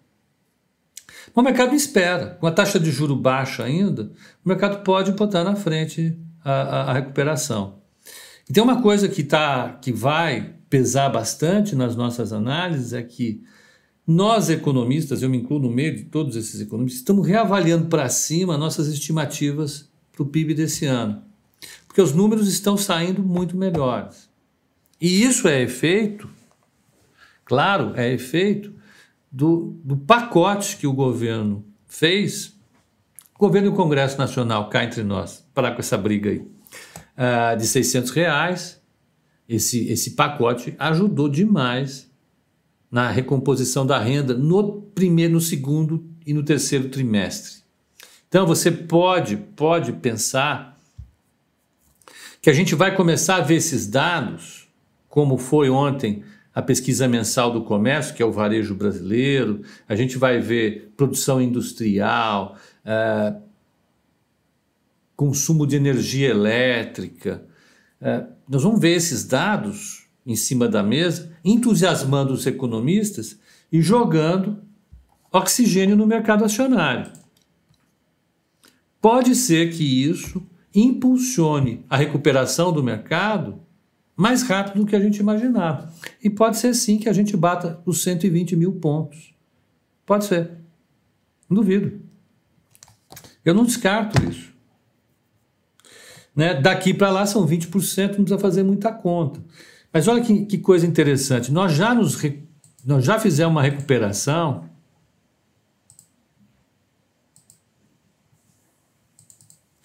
O 1.40 1.42
mercado 1.42 1.74
espera. 1.74 2.38
Com 2.38 2.48
a 2.48 2.52
taxa 2.52 2.78
de 2.78 2.92
juro 2.92 3.16
baixa 3.16 3.64
ainda, 3.64 4.12
o 4.44 4.50
mercado 4.50 4.84
pode 4.84 5.14
botar 5.14 5.42
na 5.42 5.56
frente 5.56 6.14
a, 6.44 6.52
a, 6.52 6.92
a 6.92 6.94
recuperação. 6.96 7.80
E 8.50 8.52
tem 8.52 8.62
uma 8.62 8.82
coisa 8.82 9.08
que, 9.08 9.24
tá, 9.24 9.80
que 9.82 9.94
vai 9.94 10.56
pesar 10.70 11.08
bastante 11.08 11.78
nas 11.78 11.96
nossas 11.96 12.34
análises 12.34 12.92
é 12.92 13.02
que 13.02 13.42
nós, 14.06 14.50
economistas, 14.50 15.22
eu 15.22 15.30
me 15.30 15.38
incluo 15.38 15.60
no 15.62 15.70
meio 15.70 15.96
de 15.96 16.04
todos 16.04 16.36
esses 16.36 16.60
economistas, 16.60 17.00
estamos 17.00 17.26
reavaliando 17.26 17.86
para 17.86 18.10
cima 18.10 18.58
nossas 18.58 18.90
estimativas 18.90 19.90
para 20.12 20.24
o 20.24 20.26
PIB 20.26 20.54
desse 20.54 20.88
ano. 20.88 21.24
Porque 21.88 22.02
os 22.02 22.12
números 22.12 22.50
estão 22.50 22.76
saindo 22.76 23.24
muito 23.24 23.56
melhores. 23.56 24.30
E 25.00 25.24
isso 25.24 25.48
é 25.48 25.62
efeito, 25.62 26.30
claro, 27.46 27.94
é 27.96 28.12
efeito 28.12 28.78
do, 29.32 29.80
do 29.84 29.96
pacote 29.98 30.78
que 30.78 30.88
o 30.88 30.94
governo 30.94 31.66
fez. 31.88 32.56
O 33.36 33.40
governo 33.40 33.70
e 33.70 33.72
o 33.72 33.76
Congresso 33.76 34.18
Nacional, 34.18 34.70
cá 34.70 34.84
entre 34.84 35.04
nós, 35.04 35.46
parar 35.54 35.72
com 35.72 35.80
essa 35.80 35.98
briga 35.98 36.30
aí, 36.30 36.40
uh, 36.40 37.58
de 37.58 37.66
600 37.66 38.12
reais. 38.12 38.82
Esse, 39.48 39.88
esse 39.88 40.12
pacote 40.12 40.76
ajudou 40.78 41.28
demais 41.28 42.10
na 42.92 43.10
recomposição 43.10 43.86
da 43.86 44.00
renda 44.00 44.34
no 44.34 44.82
primeiro, 44.82 45.34
no 45.34 45.42
segundo 45.42 46.06
e 46.26 46.34
no 46.34 46.44
terceiro 46.44 46.90
trimestre. 46.90 47.60
Então 48.28 48.46
você 48.46 48.72
pode, 48.72 49.38
pode 49.38 49.94
pensar 49.94 50.78
que 52.42 52.50
a 52.50 52.54
gente 52.54 52.76
vai 52.76 52.96
começar 52.96 53.38
a 53.38 53.42
ver 53.42 53.56
esses 53.56 53.88
dados, 53.88 54.68
como 55.08 55.38
foi 55.38 55.70
ontem 55.70 56.24
a 56.60 56.62
pesquisa 56.62 57.08
mensal 57.08 57.54
do 57.54 57.64
comércio, 57.64 58.14
que 58.14 58.22
é 58.22 58.26
o 58.26 58.34
varejo 58.34 58.76
brasileiro, 58.76 59.62
a 59.88 59.96
gente 59.96 60.18
vai 60.18 60.40
ver 60.40 60.92
produção 60.98 61.42
industrial, 61.42 62.58
é, 62.84 63.34
consumo 65.16 65.66
de 65.66 65.78
energia 65.78 66.28
elétrica. 66.28 67.46
É, 68.02 68.26
nós 68.46 68.62
vamos 68.62 68.82
ver 68.82 68.90
esses 68.90 69.24
dados 69.24 70.10
em 70.26 70.36
cima 70.36 70.68
da 70.68 70.84
mesa, 70.84 71.32
entusiasmando 71.46 72.34
os 72.34 72.46
economistas 72.46 73.40
e 73.72 73.82
jogando 73.82 74.62
oxigênio 75.32 75.96
no 75.96 76.06
mercado 76.06 76.44
acionário. 76.44 77.10
Pode 79.02 79.34
ser 79.34 79.72
que 79.72 80.04
isso 80.04 80.46
impulsione 80.76 81.86
a 81.90 81.96
recuperação 81.96 82.74
do 82.74 82.84
mercado 82.84 83.62
mais 84.20 84.44
rápido 84.44 84.82
do 84.82 84.86
que 84.86 84.98
a 84.98 85.00
gente 85.00 85.18
imaginava. 85.22 85.94
E 86.22 86.30
pode 86.30 86.58
ser 86.58 86.74
sim 86.74 86.98
que 86.98 87.08
a 87.08 87.14
gente 87.14 87.38
bata 87.38 87.82
os 87.86 88.04
120 88.04 88.54
mil 88.54 88.74
pontos. 88.74 89.34
Pode 90.06 90.26
ser. 90.26 90.52
Duvido. 91.50 92.02
Eu 93.46 93.54
não 93.54 93.64
descarto 93.64 94.22
isso. 94.30 94.54
Né? 96.36 96.54
Daqui 96.54 96.94
para 96.94 97.10
lá 97.10 97.26
são 97.26 97.48
20%, 97.48 98.08
não 98.08 98.16
precisa 98.16 98.38
fazer 98.38 98.62
muita 98.62 98.92
conta. 98.92 99.42
Mas 99.92 100.06
olha 100.10 100.22
que, 100.22 100.46
que 100.46 100.58
coisa 100.58 100.86
interessante. 100.86 101.50
Nós 101.50 101.72
já, 101.72 101.96
nos, 101.96 102.22
nós 102.86 103.06
já 103.06 103.18
fizemos 103.18 103.54
uma 103.54 103.62
recuperação. 103.62 104.70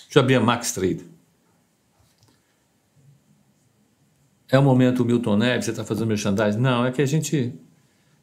Deixa 0.07 0.19
eu 0.19 0.23
abrir 0.23 0.35
a 0.35 0.41
Max 0.41 0.73
Trade. 0.73 1.14
É 4.49 4.59
o 4.59 4.63
momento 4.63 5.05
Milton 5.05 5.37
Neves, 5.37 5.65
você 5.65 5.71
está 5.71 5.85
fazendo 5.85 6.09
merchandising? 6.09 6.59
Não, 6.59 6.85
é 6.85 6.93
que 6.93 7.01
a 7.01 7.07
gente. 7.07 7.55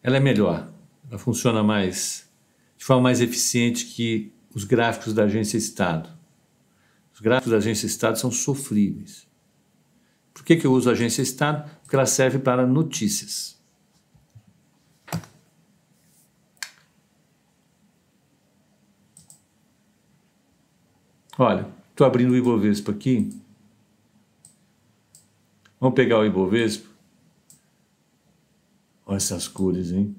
Ela 0.03 0.17
é 0.17 0.19
melhor. 0.19 0.71
Ela 1.09 1.17
funciona 1.17 1.63
mais. 1.63 2.29
de 2.77 2.85
forma 2.85 3.03
mais 3.03 3.21
eficiente 3.21 3.85
que 3.85 4.31
os 4.53 4.63
gráficos 4.63 5.13
da 5.13 5.23
agência 5.23 5.57
Estado. 5.57 6.09
Os 7.13 7.19
gráficos 7.19 7.51
da 7.51 7.57
agência 7.57 7.85
Estado 7.85 8.17
são 8.17 8.31
sofríveis. 8.31 9.27
Por 10.33 10.43
que, 10.43 10.55
que 10.55 10.65
eu 10.65 10.71
uso 10.71 10.89
a 10.89 10.93
agência 10.93 11.21
Estado? 11.21 11.69
Porque 11.81 11.95
ela 11.95 12.05
serve 12.05 12.39
para 12.39 12.65
notícias. 12.65 13.59
Olha, 21.37 21.67
estou 21.89 22.05
abrindo 22.05 22.31
o 22.31 22.35
Ibovespa 22.35 22.91
aqui. 22.91 23.40
Vamos 25.81 25.95
pegar 25.95 26.19
o 26.19 26.25
Ibovespa. 26.25 26.87
Olha 29.03 29.17
essas 29.17 29.47
cores, 29.47 29.91
hein? 29.91 30.15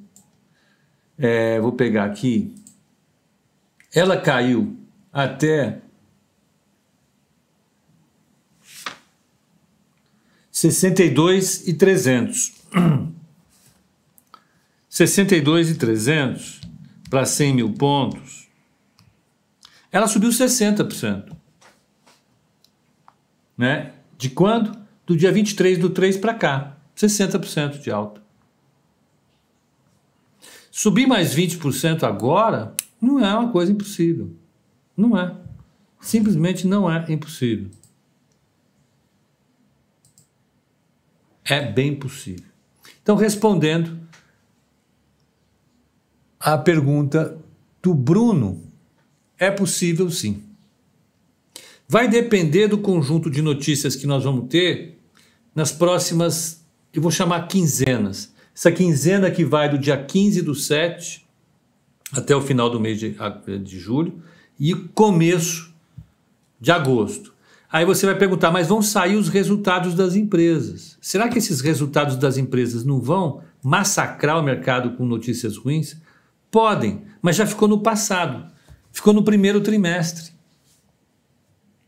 É, 1.16 1.60
vou 1.60 1.70
pegar 1.70 2.04
aqui. 2.04 2.52
Ela 3.94 4.20
caiu 4.20 4.76
até 5.12 5.80
62 10.50 11.68
e 11.68 11.74
300. 11.74 12.54
62 14.90 15.70
e 15.70 15.74
300 15.76 16.60
para 17.08 17.24
100 17.24 17.54
mil 17.54 17.72
pontos. 17.72 18.48
Ela 19.92 20.08
subiu 20.08 20.30
60%. 20.30 21.36
Né? 23.56 23.92
De 24.18 24.28
quando? 24.28 24.81
Do 25.12 25.16
dia 25.18 25.30
23 25.30 25.76
do 25.76 25.90
3 25.90 26.16
para 26.16 26.32
cá. 26.32 26.78
60% 26.96 27.82
de 27.82 27.90
alta. 27.90 28.22
Subir 30.70 31.06
mais 31.06 31.34
20% 31.34 32.02
agora 32.02 32.74
não 32.98 33.22
é 33.22 33.36
uma 33.36 33.52
coisa 33.52 33.70
impossível. 33.70 34.34
Não 34.96 35.14
é. 35.18 35.36
Simplesmente 36.00 36.66
não 36.66 36.90
é 36.90 37.04
impossível. 37.12 37.68
É 41.44 41.60
bem 41.70 41.94
possível. 41.94 42.46
Então, 43.02 43.14
respondendo 43.14 44.00
à 46.40 46.56
pergunta 46.56 47.36
do 47.82 47.92
Bruno, 47.92 48.62
é 49.38 49.50
possível 49.50 50.10
sim. 50.10 50.42
Vai 51.86 52.08
depender 52.08 52.66
do 52.66 52.78
conjunto 52.78 53.30
de 53.30 53.42
notícias 53.42 53.94
que 53.94 54.06
nós 54.06 54.24
vamos 54.24 54.48
ter 54.48 55.01
nas 55.54 55.72
próximas, 55.72 56.64
eu 56.92 57.02
vou 57.02 57.10
chamar 57.10 57.46
quinzenas. 57.46 58.32
Essa 58.54 58.70
quinzena 58.70 59.30
que 59.30 59.44
vai 59.44 59.68
do 59.68 59.78
dia 59.78 59.96
15 59.96 60.42
do 60.42 60.54
7 60.54 61.26
até 62.12 62.36
o 62.36 62.40
final 62.40 62.68
do 62.68 62.78
mês 62.78 63.00
de, 63.00 63.16
de 63.62 63.78
julho 63.78 64.22
e 64.58 64.74
começo 64.74 65.72
de 66.60 66.70
agosto. 66.70 67.32
Aí 67.70 67.86
você 67.86 68.04
vai 68.04 68.14
perguntar, 68.16 68.50
mas 68.50 68.68
vão 68.68 68.82
sair 68.82 69.16
os 69.16 69.28
resultados 69.30 69.94
das 69.94 70.14
empresas. 70.14 70.98
Será 71.00 71.28
que 71.28 71.38
esses 71.38 71.62
resultados 71.62 72.16
das 72.16 72.36
empresas 72.36 72.84
não 72.84 73.00
vão 73.00 73.42
massacrar 73.62 74.38
o 74.38 74.42
mercado 74.42 74.92
com 74.92 75.06
notícias 75.06 75.56
ruins? 75.56 75.96
Podem, 76.50 77.02
mas 77.22 77.36
já 77.36 77.46
ficou 77.46 77.66
no 77.66 77.80
passado. 77.80 78.52
Ficou 78.92 79.14
no 79.14 79.24
primeiro 79.24 79.62
trimestre. 79.62 80.32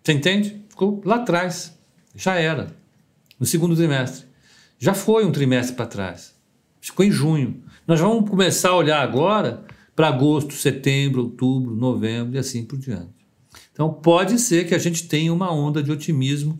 Você 0.02 0.12
entende? 0.12 0.64
Ficou 0.70 1.02
lá 1.04 1.16
atrás. 1.16 1.78
Já 2.16 2.36
era. 2.36 2.74
No 3.38 3.46
segundo 3.46 3.76
trimestre. 3.76 4.26
Já 4.78 4.94
foi 4.94 5.24
um 5.24 5.32
trimestre 5.32 5.76
para 5.76 5.86
trás. 5.86 6.34
Ficou 6.80 7.04
em 7.04 7.10
junho. 7.10 7.62
Nós 7.86 8.00
vamos 8.00 8.28
começar 8.28 8.70
a 8.70 8.76
olhar 8.76 9.02
agora 9.02 9.64
para 9.96 10.08
agosto, 10.08 10.54
setembro, 10.54 11.22
outubro, 11.22 11.74
novembro 11.74 12.36
e 12.36 12.38
assim 12.38 12.64
por 12.64 12.78
diante. 12.78 13.24
Então, 13.72 13.92
pode 13.92 14.38
ser 14.38 14.66
que 14.66 14.74
a 14.74 14.78
gente 14.78 15.08
tenha 15.08 15.32
uma 15.32 15.52
onda 15.52 15.82
de 15.82 15.90
otimismo. 15.90 16.56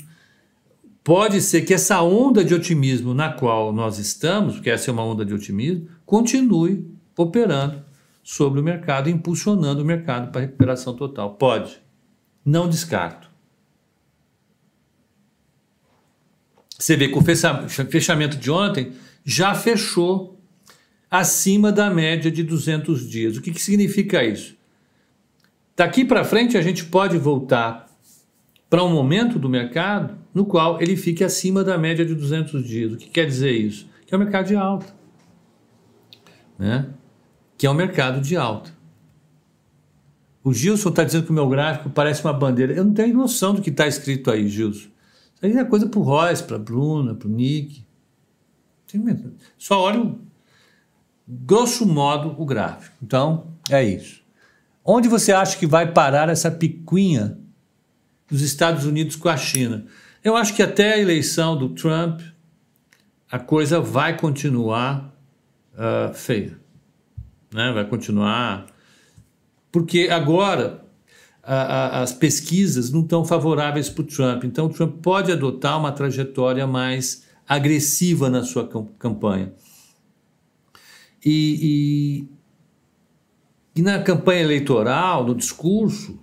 Pode 1.03 1.41
ser 1.41 1.63
que 1.63 1.75
essa 1.75 2.01
onda 2.03 2.45
de 2.45 2.55
otimismo 2.55 3.13
na 3.13 3.33
qual 3.33 3.73
nós 3.73 3.99
estamos, 3.99 4.55
porque 4.55 4.71
essa 4.71 4.91
é 4.91 4.93
uma 4.93 5.05
onda 5.05 5.25
de 5.25 5.35
otimismo, 5.35 5.89
continue 6.07 6.91
operando 7.17 7.83
sobre 8.23 8.59
o 8.61 8.65
mercado, 8.65 9.11
impulsionando 9.11 9.83
o 9.83 9.85
mercado 9.85 10.33
para 10.33 10.41
recuperação 10.41 10.95
total. 10.95 11.35
Pode. 11.35 11.79
Não 12.45 12.69
descarto. 12.69 13.34
Você 16.85 16.99
vê 16.99 17.09
que 17.09 17.17
o 17.17 17.23
fechamento 17.89 18.37
de 18.37 18.51
ontem 18.51 18.93
já 19.25 19.55
fechou 19.55 20.39
acima 21.11 21.73
da 21.73 21.89
média 21.89 22.31
de 22.31 22.43
200 22.43 23.09
dias. 23.09 23.39
O 23.39 23.41
que, 23.41 23.53
que 23.53 23.63
significa 23.63 24.23
isso? 24.23 24.55
Daqui 25.75 26.05
para 26.05 26.25
frente, 26.25 26.59
a 26.59 26.61
gente 26.61 26.85
pode 26.85 27.17
voltar 27.17 27.91
para 28.69 28.85
um 28.85 28.91
momento 28.91 29.39
do 29.39 29.49
mercado 29.49 30.19
no 30.35 30.45
qual 30.45 30.79
ele 30.79 30.95
fique 30.95 31.25
acima 31.25 31.65
da 31.65 31.79
média 31.79 32.05
de 32.05 32.15
200 32.15 32.63
dias. 32.63 32.93
O 32.93 32.97
que 32.99 33.09
quer 33.09 33.25
dizer 33.25 33.53
isso? 33.53 33.89
Que 34.07 34.15
é 34.15 34.19
o 34.19 34.21
mercado 34.21 34.49
de 34.49 34.55
alta. 34.55 34.95
Né? 36.59 36.87
Que 37.57 37.67
é 37.67 37.71
o 37.71 37.75
mercado 37.75 38.21
de 38.21 38.37
alta. 38.37 38.75
O 40.43 40.53
Gilson 40.53 40.91
está 40.91 41.03
dizendo 41.03 41.25
que 41.25 41.31
o 41.31 41.35
meu 41.35 41.49
gráfico 41.49 41.89
parece 41.89 42.23
uma 42.23 42.35
bandeira. 42.35 42.75
Eu 42.75 42.85
não 42.85 42.93
tenho 42.93 43.17
noção 43.17 43.55
do 43.55 43.63
que 43.63 43.71
está 43.71 43.87
escrito 43.87 44.31
aí, 44.31 44.47
Gilson. 44.51 44.93
Isso 45.49 45.59
aí 45.59 45.65
é 45.65 45.69
coisa 45.69 45.87
para 45.87 46.01
o 46.01 46.03
Royce, 46.03 46.43
para 46.43 46.57
a 46.57 46.59
Bruna, 46.59 47.15
para 47.15 47.29
o 47.29 47.31
Nick. 47.31 47.85
Só 49.59 49.83
olho, 49.83 50.21
grosso 51.29 51.87
modo, 51.87 52.35
o 52.41 52.47
gráfico. 52.47 52.97
Então, 53.03 53.49
é 53.69 53.83
isso. 53.83 54.23
Onde 54.83 55.09
você 55.09 55.33
acha 55.33 55.59
que 55.59 55.67
vai 55.67 55.93
parar 55.93 56.29
essa 56.29 56.51
picuinha 56.51 57.39
dos 58.29 58.41
Estados 58.41 58.87
Unidos 58.87 59.17
com 59.17 59.29
a 59.29 59.37
China? 59.37 59.87
Eu 60.23 60.37
acho 60.37 60.55
que 60.55 60.63
até 60.63 60.95
a 60.95 60.99
eleição 60.99 61.57
do 61.57 61.71
Trump, 61.71 62.21
a 63.31 63.39
coisa 63.39 63.81
vai 63.81 64.17
continuar 64.17 65.15
uh, 65.75 66.15
feia. 66.15 66.59
Né? 67.53 67.73
Vai 67.73 67.85
continuar. 67.87 68.67
Porque 69.71 70.09
agora 70.11 70.84
a, 71.47 71.55
a, 71.55 72.03
as 72.03 72.13
pesquisas 72.13 72.91
não 72.91 73.01
estão 73.01 73.25
favoráveis 73.25 73.89
para 73.89 74.03
o 74.03 74.07
Trump. 74.07 74.45
Então, 74.45 74.67
o 74.67 74.69
Trump 74.71 74.97
pode 75.03 75.31
adotar 75.31 75.79
uma 75.79 75.93
trajetória 75.93 76.67
mais 76.67 77.25
agressiva 77.47 78.31
na 78.31 78.43
sua 78.43 78.69
campanha. 78.99 79.53
E, 81.25 82.29
e, 83.77 83.81
e 83.81 83.83
na 83.83 84.03
campanha 84.03 84.43
eleitoral, 84.43 85.27
no 85.27 85.35
discurso 85.35 86.19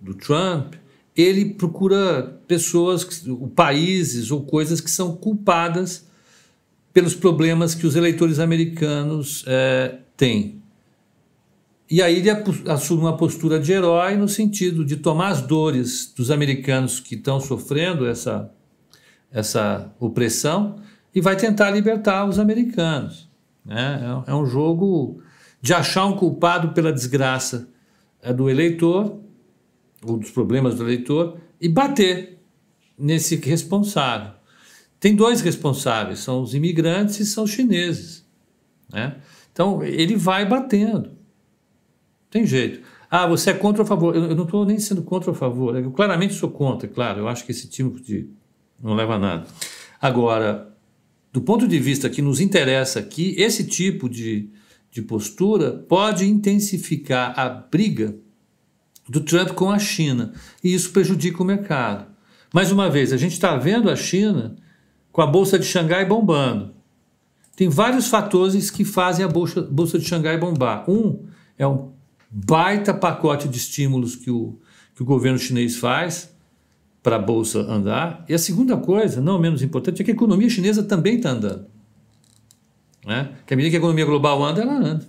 do 0.00 0.14
Trump, 0.14 0.74
ele 1.16 1.54
procura 1.54 2.40
pessoas, 2.46 3.24
países 3.54 4.30
ou 4.30 4.42
coisas 4.44 4.80
que 4.80 4.90
são 4.90 5.16
culpadas 5.16 6.08
pelos 6.92 7.14
problemas 7.14 7.74
que 7.74 7.86
os 7.86 7.94
eleitores 7.94 8.38
americanos 8.38 9.44
é, 9.46 9.98
têm. 10.16 10.59
E 11.90 12.00
aí 12.00 12.18
ele 12.18 12.30
assume 12.68 13.00
uma 13.00 13.16
postura 13.16 13.58
de 13.58 13.72
herói 13.72 14.16
no 14.16 14.28
sentido 14.28 14.84
de 14.84 14.96
tomar 14.96 15.30
as 15.30 15.42
dores 15.42 16.12
dos 16.16 16.30
americanos 16.30 17.00
que 17.00 17.16
estão 17.16 17.40
sofrendo 17.40 18.06
essa, 18.06 18.54
essa 19.32 19.92
opressão 19.98 20.76
e 21.12 21.20
vai 21.20 21.34
tentar 21.34 21.70
libertar 21.72 22.28
os 22.28 22.38
americanos. 22.38 23.28
Né? 23.64 24.00
É, 24.26 24.30
é 24.30 24.34
um 24.34 24.46
jogo 24.46 25.20
de 25.60 25.74
achar 25.74 26.06
um 26.06 26.16
culpado 26.16 26.72
pela 26.72 26.92
desgraça 26.92 27.68
é, 28.22 28.32
do 28.32 28.48
eleitor, 28.48 29.18
ou 30.04 30.16
dos 30.16 30.30
problemas 30.30 30.76
do 30.76 30.84
eleitor, 30.84 31.38
e 31.60 31.68
bater 31.68 32.38
nesse 32.96 33.34
responsável. 33.34 34.32
Tem 35.00 35.16
dois 35.16 35.40
responsáveis, 35.40 36.20
são 36.20 36.40
os 36.40 36.54
imigrantes 36.54 37.18
e 37.18 37.26
são 37.26 37.44
os 37.44 37.50
chineses. 37.50 38.24
Né? 38.92 39.16
Então, 39.52 39.82
ele 39.82 40.14
vai 40.14 40.46
batendo. 40.46 41.19
Tem 42.30 42.46
jeito. 42.46 42.80
Ah, 43.10 43.26
você 43.26 43.50
é 43.50 43.54
contra 43.54 43.82
ou 43.82 43.84
a 43.84 43.88
favor? 43.88 44.14
Eu, 44.14 44.26
eu 44.26 44.36
não 44.36 44.44
estou 44.44 44.64
nem 44.64 44.78
sendo 44.78 45.02
contra 45.02 45.30
ou 45.30 45.34
a 45.34 45.38
favor. 45.38 45.76
Eu 45.76 45.90
claramente 45.90 46.34
sou 46.34 46.50
contra, 46.50 46.86
claro. 46.86 47.20
Eu 47.20 47.28
acho 47.28 47.44
que 47.44 47.50
esse 47.50 47.68
tipo 47.68 48.00
de. 48.00 48.28
não 48.82 48.94
leva 48.94 49.14
a 49.14 49.18
nada. 49.18 49.46
Agora, 50.00 50.72
do 51.32 51.40
ponto 51.40 51.66
de 51.66 51.78
vista 51.78 52.08
que 52.08 52.22
nos 52.22 52.40
interessa 52.40 53.00
aqui, 53.00 53.34
esse 53.36 53.64
tipo 53.64 54.08
de, 54.08 54.48
de 54.90 55.02
postura 55.02 55.72
pode 55.72 56.24
intensificar 56.24 57.38
a 57.38 57.48
briga 57.48 58.16
do 59.08 59.20
Trump 59.20 59.50
com 59.50 59.70
a 59.70 59.78
China. 59.78 60.32
E 60.62 60.72
isso 60.72 60.90
prejudica 60.90 61.42
o 61.42 61.46
mercado. 61.46 62.06
Mais 62.54 62.70
uma 62.70 62.88
vez, 62.88 63.12
a 63.12 63.16
gente 63.16 63.32
está 63.32 63.56
vendo 63.56 63.90
a 63.90 63.96
China 63.96 64.56
com 65.10 65.20
a 65.20 65.26
Bolsa 65.26 65.58
de 65.58 65.64
Xangai 65.64 66.04
bombando. 66.04 66.74
Tem 67.56 67.68
vários 67.68 68.08
fatores 68.08 68.70
que 68.70 68.84
fazem 68.84 69.24
a 69.24 69.28
Bolsa, 69.28 69.62
Bolsa 69.62 69.98
de 69.98 70.04
Xangai 70.04 70.38
bombar. 70.38 70.88
Um 70.88 71.26
é 71.58 71.66
um 71.66 71.89
baita 72.30 72.94
pacote 72.94 73.48
de 73.48 73.56
estímulos 73.56 74.14
que 74.14 74.30
o, 74.30 74.58
que 74.94 75.02
o 75.02 75.04
governo 75.04 75.38
chinês 75.38 75.76
faz 75.76 76.32
para 77.02 77.16
a 77.16 77.18
Bolsa 77.18 77.60
andar. 77.60 78.24
E 78.28 78.34
a 78.34 78.38
segunda 78.38 78.76
coisa, 78.76 79.20
não 79.20 79.38
menos 79.38 79.62
importante, 79.62 80.00
é 80.00 80.04
que 80.04 80.10
a 80.10 80.14
economia 80.14 80.48
chinesa 80.48 80.82
também 80.82 81.16
está 81.16 81.30
andando. 81.30 81.66
Né? 83.04 83.32
Que 83.46 83.54
à 83.54 83.56
medida 83.56 83.70
que 83.70 83.76
a 83.76 83.80
economia 83.80 84.04
global 84.04 84.42
anda, 84.44 84.60
ela 84.60 84.74
anda. 84.74 85.08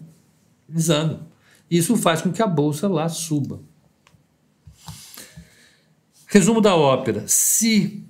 Eles 0.69 0.89
andam. 0.89 1.19
Isso 1.69 1.95
faz 1.95 2.21
com 2.21 2.31
que 2.31 2.41
a 2.41 2.47
Bolsa 2.47 2.87
lá 2.87 3.07
suba. 3.07 3.61
Resumo 6.27 6.61
da 6.61 6.75
ópera. 6.75 7.23
Se 7.27 8.05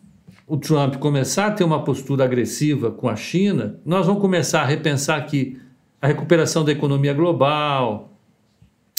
o 0.45 0.57
Trump 0.57 0.95
começar 0.97 1.47
a 1.47 1.51
ter 1.51 1.63
uma 1.63 1.83
postura 1.83 2.23
agressiva 2.23 2.91
com 2.91 3.09
a 3.09 3.15
China, 3.15 3.79
nós 3.85 4.05
vamos 4.05 4.21
começar 4.21 4.61
a 4.61 4.65
repensar 4.65 5.25
que 5.25 5.59
a 6.01 6.07
recuperação 6.07 6.63
da 6.63 6.71
economia 6.71 7.13
global, 7.13 8.10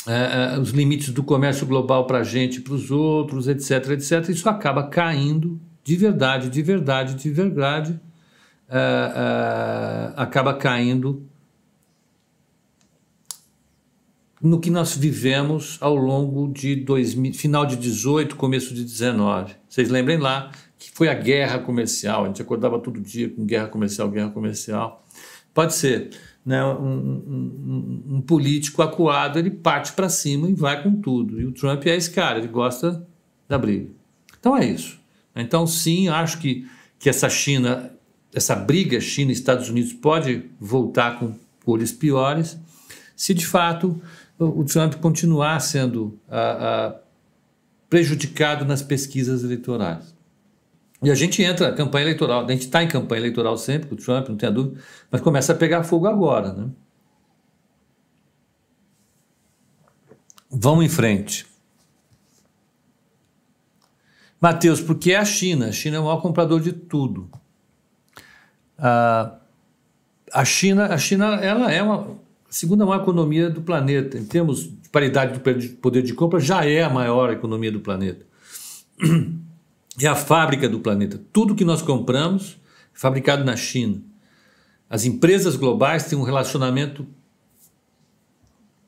é, 0.06 0.58
os 0.58 0.70
limites 0.70 1.10
do 1.10 1.22
comércio 1.22 1.66
global 1.66 2.06
para 2.06 2.18
a 2.18 2.24
gente 2.24 2.60
para 2.60 2.74
os 2.74 2.90
outros, 2.90 3.46
etc, 3.48 3.90
etc, 3.90 4.28
isso 4.28 4.48
acaba 4.48 4.88
caindo 4.88 5.60
de 5.84 5.96
verdade, 5.96 6.48
de 6.48 6.62
verdade, 6.62 7.14
de 7.14 7.30
verdade, 7.30 8.00
é, 8.68 8.78
é 8.78 10.12
acaba 10.16 10.54
caindo 10.54 11.26
no 14.42 14.58
que 14.58 14.70
nós 14.70 14.96
vivemos 14.96 15.78
ao 15.80 15.94
longo 15.94 16.52
de 16.52 16.74
2000, 16.74 17.32
final 17.32 17.64
de 17.64 17.76
18, 17.76 18.34
começo 18.34 18.74
de 18.74 18.82
19. 18.82 19.54
Vocês 19.68 19.88
lembrem 19.88 20.18
lá 20.18 20.50
que 20.76 20.90
foi 20.90 21.08
a 21.08 21.14
guerra 21.14 21.60
comercial, 21.60 22.24
a 22.24 22.26
gente 22.26 22.42
acordava 22.42 22.80
todo 22.80 23.00
dia 23.00 23.28
com 23.28 23.46
guerra 23.46 23.68
comercial, 23.68 24.10
guerra 24.10 24.30
comercial. 24.30 25.06
Pode 25.54 25.74
ser. 25.74 26.10
Né, 26.44 26.64
um, 26.64 26.72
um, 26.74 28.02
um, 28.16 28.20
político 28.20 28.82
acuado, 28.82 29.38
ele 29.38 29.48
parte 29.48 29.92
para 29.92 30.08
cima 30.08 30.50
e 30.50 30.54
vai 30.54 30.82
com 30.82 31.00
tudo. 31.00 31.40
E 31.40 31.46
o 31.46 31.52
Trump 31.52 31.86
é 31.86 31.94
esse 31.94 32.10
cara, 32.10 32.38
ele 32.40 32.48
gosta 32.48 33.06
da 33.48 33.56
briga. 33.56 33.88
Então 34.40 34.56
é 34.56 34.66
isso. 34.66 34.98
Então, 35.36 35.68
sim, 35.68 36.08
acho 36.08 36.38
que, 36.38 36.66
que 36.98 37.08
essa 37.08 37.30
China, 37.30 37.92
essa 38.34 38.56
briga 38.56 39.00
China 39.00 39.30
Estados 39.30 39.68
Unidos 39.68 39.92
pode 39.92 40.50
voltar 40.58 41.20
com 41.20 41.34
cores 41.64 41.92
piores, 41.92 42.58
se 43.14 43.32
de 43.32 43.46
fato 43.46 44.02
o 44.38 44.64
Trump 44.64 44.94
continuar 44.94 45.60
sendo 45.60 46.18
prejudicado 47.88 48.64
nas 48.64 48.82
pesquisas 48.82 49.44
eleitorais. 49.44 50.14
E 51.02 51.10
a 51.10 51.14
gente 51.14 51.42
entra 51.42 51.70
na 51.70 51.76
campanha 51.76 52.04
eleitoral, 52.04 52.44
a 52.44 52.50
gente 52.50 52.62
está 52.62 52.82
em 52.82 52.88
campanha 52.88 53.20
eleitoral 53.20 53.56
sempre 53.56 53.88
com 53.88 53.94
o 53.96 53.98
Trump, 53.98 54.28
não 54.28 54.36
tenha 54.36 54.52
dúvida, 54.52 54.80
mas 55.10 55.20
começa 55.20 55.52
a 55.52 55.56
pegar 55.56 55.82
fogo 55.82 56.06
agora. 56.06 56.52
Né? 56.52 56.70
Vamos 60.48 60.84
em 60.84 60.88
frente. 60.88 61.44
Mateus, 64.40 64.80
porque 64.80 65.12
é 65.12 65.16
a 65.16 65.24
China. 65.24 65.68
A 65.68 65.72
China 65.72 65.96
é 65.96 66.00
o 66.00 66.04
maior 66.04 66.20
comprador 66.20 66.60
de 66.60 66.72
tudo. 66.72 67.28
Ah, 68.78 69.38
a 70.32 70.44
China, 70.44 70.86
a 70.86 70.98
China 70.98 71.36
ela 71.36 71.70
é 71.70 71.82
uma 71.82 72.16
segunda 72.48 72.86
maior 72.86 73.02
economia 73.02 73.50
do 73.50 73.62
planeta. 73.62 74.18
Em 74.18 74.24
termos 74.24 74.64
de 74.64 74.88
paridade 74.88 75.38
do 75.38 75.76
poder 75.76 76.02
de 76.02 76.14
compra, 76.14 76.38
já 76.38 76.64
é 76.64 76.82
a 76.82 76.90
maior 76.90 77.32
economia 77.32 77.72
do 77.72 77.80
planeta. 77.80 78.24
é 80.00 80.06
a 80.06 80.14
fábrica 80.14 80.68
do 80.68 80.80
planeta. 80.80 81.20
Tudo 81.32 81.54
que 81.54 81.64
nós 81.64 81.82
compramos 81.82 82.58
é 82.94 82.98
fabricado 82.98 83.44
na 83.44 83.56
China. 83.56 84.00
As 84.88 85.04
empresas 85.04 85.56
globais 85.56 86.04
têm 86.04 86.18
um 86.18 86.22
relacionamento 86.22 87.06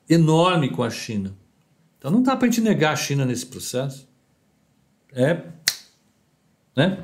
enorme 0.09 0.69
com 0.69 0.83
a 0.83 0.89
China. 0.89 1.35
Então 1.97 2.11
não 2.11 2.21
dá 2.21 2.35
para 2.35 2.47
a 2.47 2.51
gente 2.51 2.61
negar 2.61 2.93
a 2.93 2.95
China 2.95 3.25
nesse 3.25 3.45
processo. 3.45 4.07
É. 5.11 5.41
Né? 6.75 6.99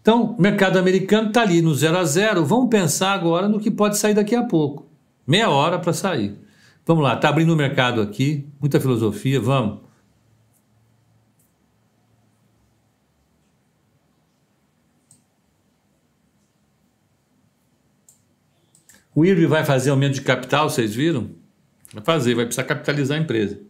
Então, 0.00 0.34
o 0.36 0.42
mercado 0.42 0.78
americano 0.78 1.28
está 1.28 1.42
ali 1.42 1.62
no 1.62 1.72
zero 1.74 1.96
a 1.96 2.04
zero. 2.04 2.44
Vamos 2.44 2.68
pensar 2.68 3.12
agora 3.12 3.48
no 3.48 3.60
que 3.60 3.70
pode 3.70 3.96
sair 3.96 4.14
daqui 4.14 4.34
a 4.34 4.42
pouco. 4.42 4.84
Meia 5.24 5.48
hora 5.48 5.78
para 5.78 5.92
sair. 5.92 6.36
Vamos 6.84 7.04
lá, 7.04 7.14
está 7.14 7.28
abrindo 7.28 7.52
o 7.52 7.56
mercado 7.56 8.00
aqui, 8.00 8.44
muita 8.60 8.80
filosofia, 8.80 9.40
vamos. 9.40 9.78
O 19.14 19.24
IRB 19.24 19.46
vai 19.46 19.64
fazer 19.64 19.90
aumento 19.90 20.14
de 20.14 20.22
capital, 20.22 20.70
vocês 20.70 20.94
viram? 20.94 21.30
Vai 21.92 22.02
fazer, 22.02 22.34
vai 22.34 22.46
precisar 22.46 22.64
capitalizar 22.64 23.18
a 23.18 23.20
empresa. 23.20 23.60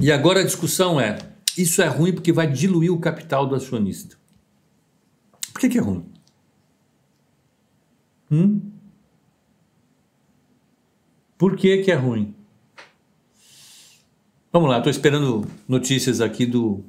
E 0.00 0.12
agora 0.12 0.40
a 0.40 0.44
discussão 0.44 1.00
é: 1.00 1.18
isso 1.56 1.80
é 1.80 1.86
ruim 1.86 2.12
porque 2.12 2.32
vai 2.32 2.50
diluir 2.50 2.92
o 2.92 3.00
capital 3.00 3.46
do 3.46 3.54
acionista. 3.54 4.16
Por 5.52 5.60
que, 5.60 5.68
que 5.68 5.78
é 5.78 5.80
ruim? 5.80 6.04
Hum? 8.30 8.70
Por 11.38 11.56
que, 11.56 11.78
que 11.82 11.90
é 11.90 11.94
ruim? 11.94 12.34
Vamos 14.52 14.68
lá, 14.68 14.78
estou 14.78 14.90
esperando 14.90 15.46
notícias 15.66 16.20
aqui 16.20 16.46
do, 16.46 16.84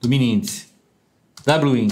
do 0.00 0.08
mini 0.08 0.32
índice. 0.32 0.66
WIN. 1.46 1.88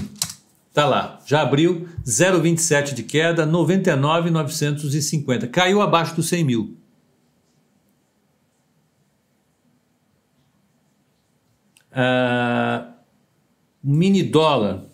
Tá 0.75 0.85
lá, 0.87 1.21
já 1.25 1.41
abriu 1.41 1.89
0,27 2.05 2.93
de 2.95 3.05
queda, 3.05 3.47
99,950. 3.47 5.47
Caiu 5.47 5.81
abaixo 5.81 6.17
dos 6.17 6.29
100 6.29 6.45
mil. 6.45 6.77
Uh, 11.93 12.93
mini 13.81 14.25
dólar 14.25 14.85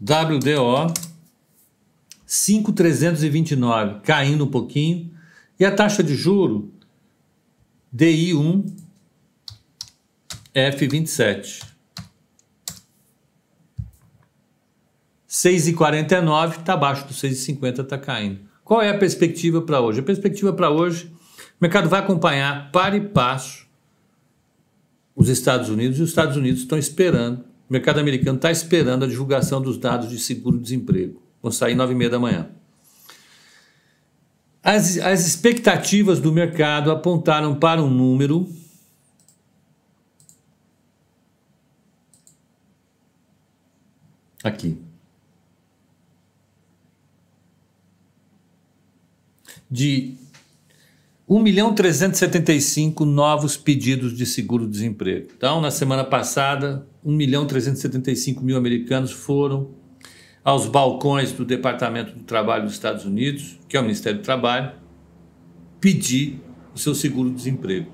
WDO 0.00 0.92
5,329, 2.26 4.00
caindo 4.00 4.44
um 4.44 4.50
pouquinho. 4.50 5.14
E 5.60 5.64
a 5.64 5.72
taxa 5.72 6.02
de 6.02 6.16
juro 6.16 6.74
DI1 7.94 8.72
F27. 10.52 11.71
6,49 15.32 16.58
está 16.58 16.74
abaixo 16.74 17.08
do 17.08 17.14
6,50, 17.14 17.80
está 17.80 17.96
caindo. 17.96 18.40
Qual 18.62 18.82
é 18.82 18.90
a 18.90 18.98
perspectiva 18.98 19.62
para 19.62 19.80
hoje? 19.80 20.00
A 20.00 20.02
perspectiva 20.02 20.52
para 20.52 20.68
hoje, 20.68 21.06
o 21.06 21.56
mercado 21.58 21.88
vai 21.88 22.00
acompanhar 22.00 22.70
para 22.70 22.94
e 22.98 23.00
passo 23.00 23.66
os 25.16 25.30
Estados 25.30 25.70
Unidos 25.70 25.98
e 25.98 26.02
os 26.02 26.10
Estados 26.10 26.36
Unidos 26.36 26.60
estão 26.60 26.76
esperando, 26.76 27.40
o 27.68 27.72
mercado 27.72 27.98
americano 27.98 28.36
está 28.36 28.50
esperando 28.50 29.06
a 29.06 29.08
divulgação 29.08 29.62
dos 29.62 29.78
dados 29.78 30.10
de 30.10 30.18
seguro-desemprego. 30.18 31.22
Vão 31.42 31.50
sair 31.50 31.74
nove 31.74 31.94
e 31.94 31.96
meia 31.96 32.10
da 32.10 32.18
manhã. 32.18 32.50
As, 34.62 34.98
as 34.98 35.26
expectativas 35.26 36.20
do 36.20 36.30
mercado 36.30 36.90
apontaram 36.90 37.54
para 37.54 37.82
um 37.82 37.88
número 37.88 38.46
aqui. 44.44 44.91
De 49.72 50.16
1 51.26 51.38
milhão 51.38 51.74
375 51.74 53.06
novos 53.06 53.56
pedidos 53.56 54.14
de 54.14 54.26
seguro-desemprego. 54.26 55.28
Então, 55.34 55.62
na 55.62 55.70
semana 55.70 56.04
passada, 56.04 56.86
1 57.02 57.10
milhão 57.10 57.46
375 57.46 58.44
mil 58.44 58.58
americanos 58.58 59.12
foram 59.12 59.70
aos 60.44 60.66
balcões 60.66 61.32
do 61.32 61.42
Departamento 61.42 62.14
do 62.14 62.22
Trabalho 62.24 62.64
dos 62.64 62.74
Estados 62.74 63.06
Unidos, 63.06 63.58
que 63.66 63.74
é 63.74 63.80
o 63.80 63.82
Ministério 63.82 64.18
do 64.18 64.22
Trabalho, 64.22 64.72
pedir 65.80 66.38
o 66.74 66.78
seu 66.78 66.94
seguro-desemprego. 66.94 67.90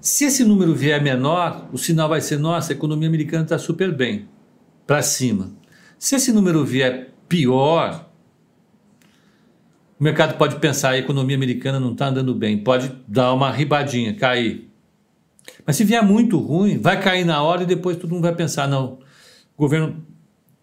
Se 0.00 0.24
esse 0.24 0.42
número 0.42 0.74
vier 0.74 1.02
menor, 1.02 1.68
o 1.70 1.76
sinal 1.76 2.08
vai 2.08 2.22
ser: 2.22 2.38
nossa, 2.38 2.72
a 2.72 2.76
economia 2.76 3.08
americana 3.08 3.42
está 3.42 3.58
super 3.58 3.94
bem, 3.94 4.26
para 4.86 5.02
cima. 5.02 5.52
Se 5.98 6.14
esse 6.14 6.32
número 6.32 6.64
vier 6.64 7.12
pior, 7.28 8.08
o 9.98 10.04
mercado 10.04 10.36
pode 10.36 10.56
pensar: 10.56 10.90
a 10.90 10.98
economia 10.98 11.36
americana 11.36 11.80
não 11.80 11.92
está 11.92 12.08
andando 12.08 12.34
bem, 12.34 12.58
pode 12.58 12.92
dar 13.06 13.32
uma 13.32 13.50
ribadinha, 13.50 14.14
cair. 14.14 14.70
Mas 15.64 15.76
se 15.76 15.84
vier 15.84 16.02
muito 16.02 16.38
ruim, 16.38 16.78
vai 16.78 17.00
cair 17.00 17.24
na 17.24 17.42
hora 17.42 17.62
e 17.62 17.66
depois 17.66 17.96
todo 17.96 18.10
mundo 18.10 18.22
vai 18.22 18.34
pensar: 18.34 18.68
não, 18.68 18.98
o 19.56 19.62
governo 19.62 20.04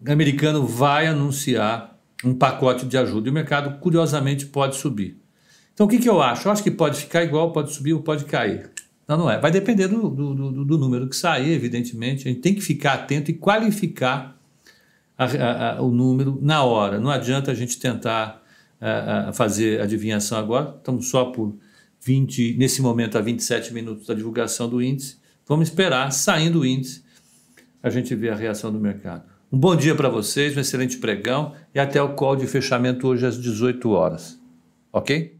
americano 0.06 0.66
vai 0.66 1.06
anunciar 1.06 1.98
um 2.24 2.34
pacote 2.34 2.86
de 2.86 2.96
ajuda 2.96 3.28
e 3.28 3.30
o 3.30 3.34
mercado, 3.34 3.78
curiosamente, 3.80 4.46
pode 4.46 4.76
subir. 4.76 5.20
Então, 5.72 5.86
o 5.86 5.88
que, 5.88 5.98
que 5.98 6.08
eu 6.08 6.22
acho? 6.22 6.46
Eu 6.46 6.52
acho 6.52 6.62
que 6.62 6.70
pode 6.70 7.00
ficar 7.00 7.24
igual, 7.24 7.52
pode 7.52 7.72
subir 7.72 7.92
ou 7.92 8.00
pode 8.00 8.24
cair. 8.24 8.70
Não, 9.06 9.18
não 9.18 9.30
é. 9.30 9.38
Vai 9.38 9.50
depender 9.50 9.88
do, 9.88 10.08
do, 10.08 10.34
do, 10.34 10.64
do 10.64 10.78
número 10.78 11.08
que 11.08 11.16
sair, 11.16 11.52
evidentemente. 11.52 12.28
A 12.28 12.30
gente 12.30 12.40
tem 12.40 12.54
que 12.54 12.60
ficar 12.60 12.94
atento 12.94 13.30
e 13.30 13.34
qualificar 13.34 14.38
a, 15.18 15.24
a, 15.24 15.72
a, 15.78 15.82
o 15.82 15.90
número 15.90 16.38
na 16.40 16.62
hora. 16.62 17.00
Não 17.00 17.10
adianta 17.10 17.50
a 17.50 17.54
gente 17.54 17.78
tentar 17.78 18.43
fazer 19.32 19.80
adivinhação 19.80 20.38
agora. 20.38 20.74
Estamos 20.76 21.08
só 21.08 21.26
por 21.26 21.56
20, 22.00 22.56
nesse 22.58 22.82
momento, 22.82 23.16
a 23.16 23.20
27 23.20 23.72
minutos 23.72 24.06
da 24.06 24.14
divulgação 24.14 24.68
do 24.68 24.82
índice. 24.82 25.18
Vamos 25.46 25.68
esperar, 25.68 26.10
saindo 26.12 26.60
o 26.60 26.66
índice, 26.66 27.04
a 27.82 27.90
gente 27.90 28.14
ver 28.14 28.30
a 28.30 28.34
reação 28.34 28.72
do 28.72 28.78
mercado. 28.78 29.24
Um 29.52 29.58
bom 29.58 29.76
dia 29.76 29.94
para 29.94 30.08
vocês, 30.08 30.56
um 30.56 30.60
excelente 30.60 30.98
pregão 30.98 31.54
e 31.74 31.78
até 31.78 32.02
o 32.02 32.14
call 32.14 32.34
de 32.34 32.46
fechamento 32.46 33.06
hoje 33.06 33.26
às 33.26 33.40
18 33.40 33.88
horas. 33.90 34.38
Ok? 34.92 35.38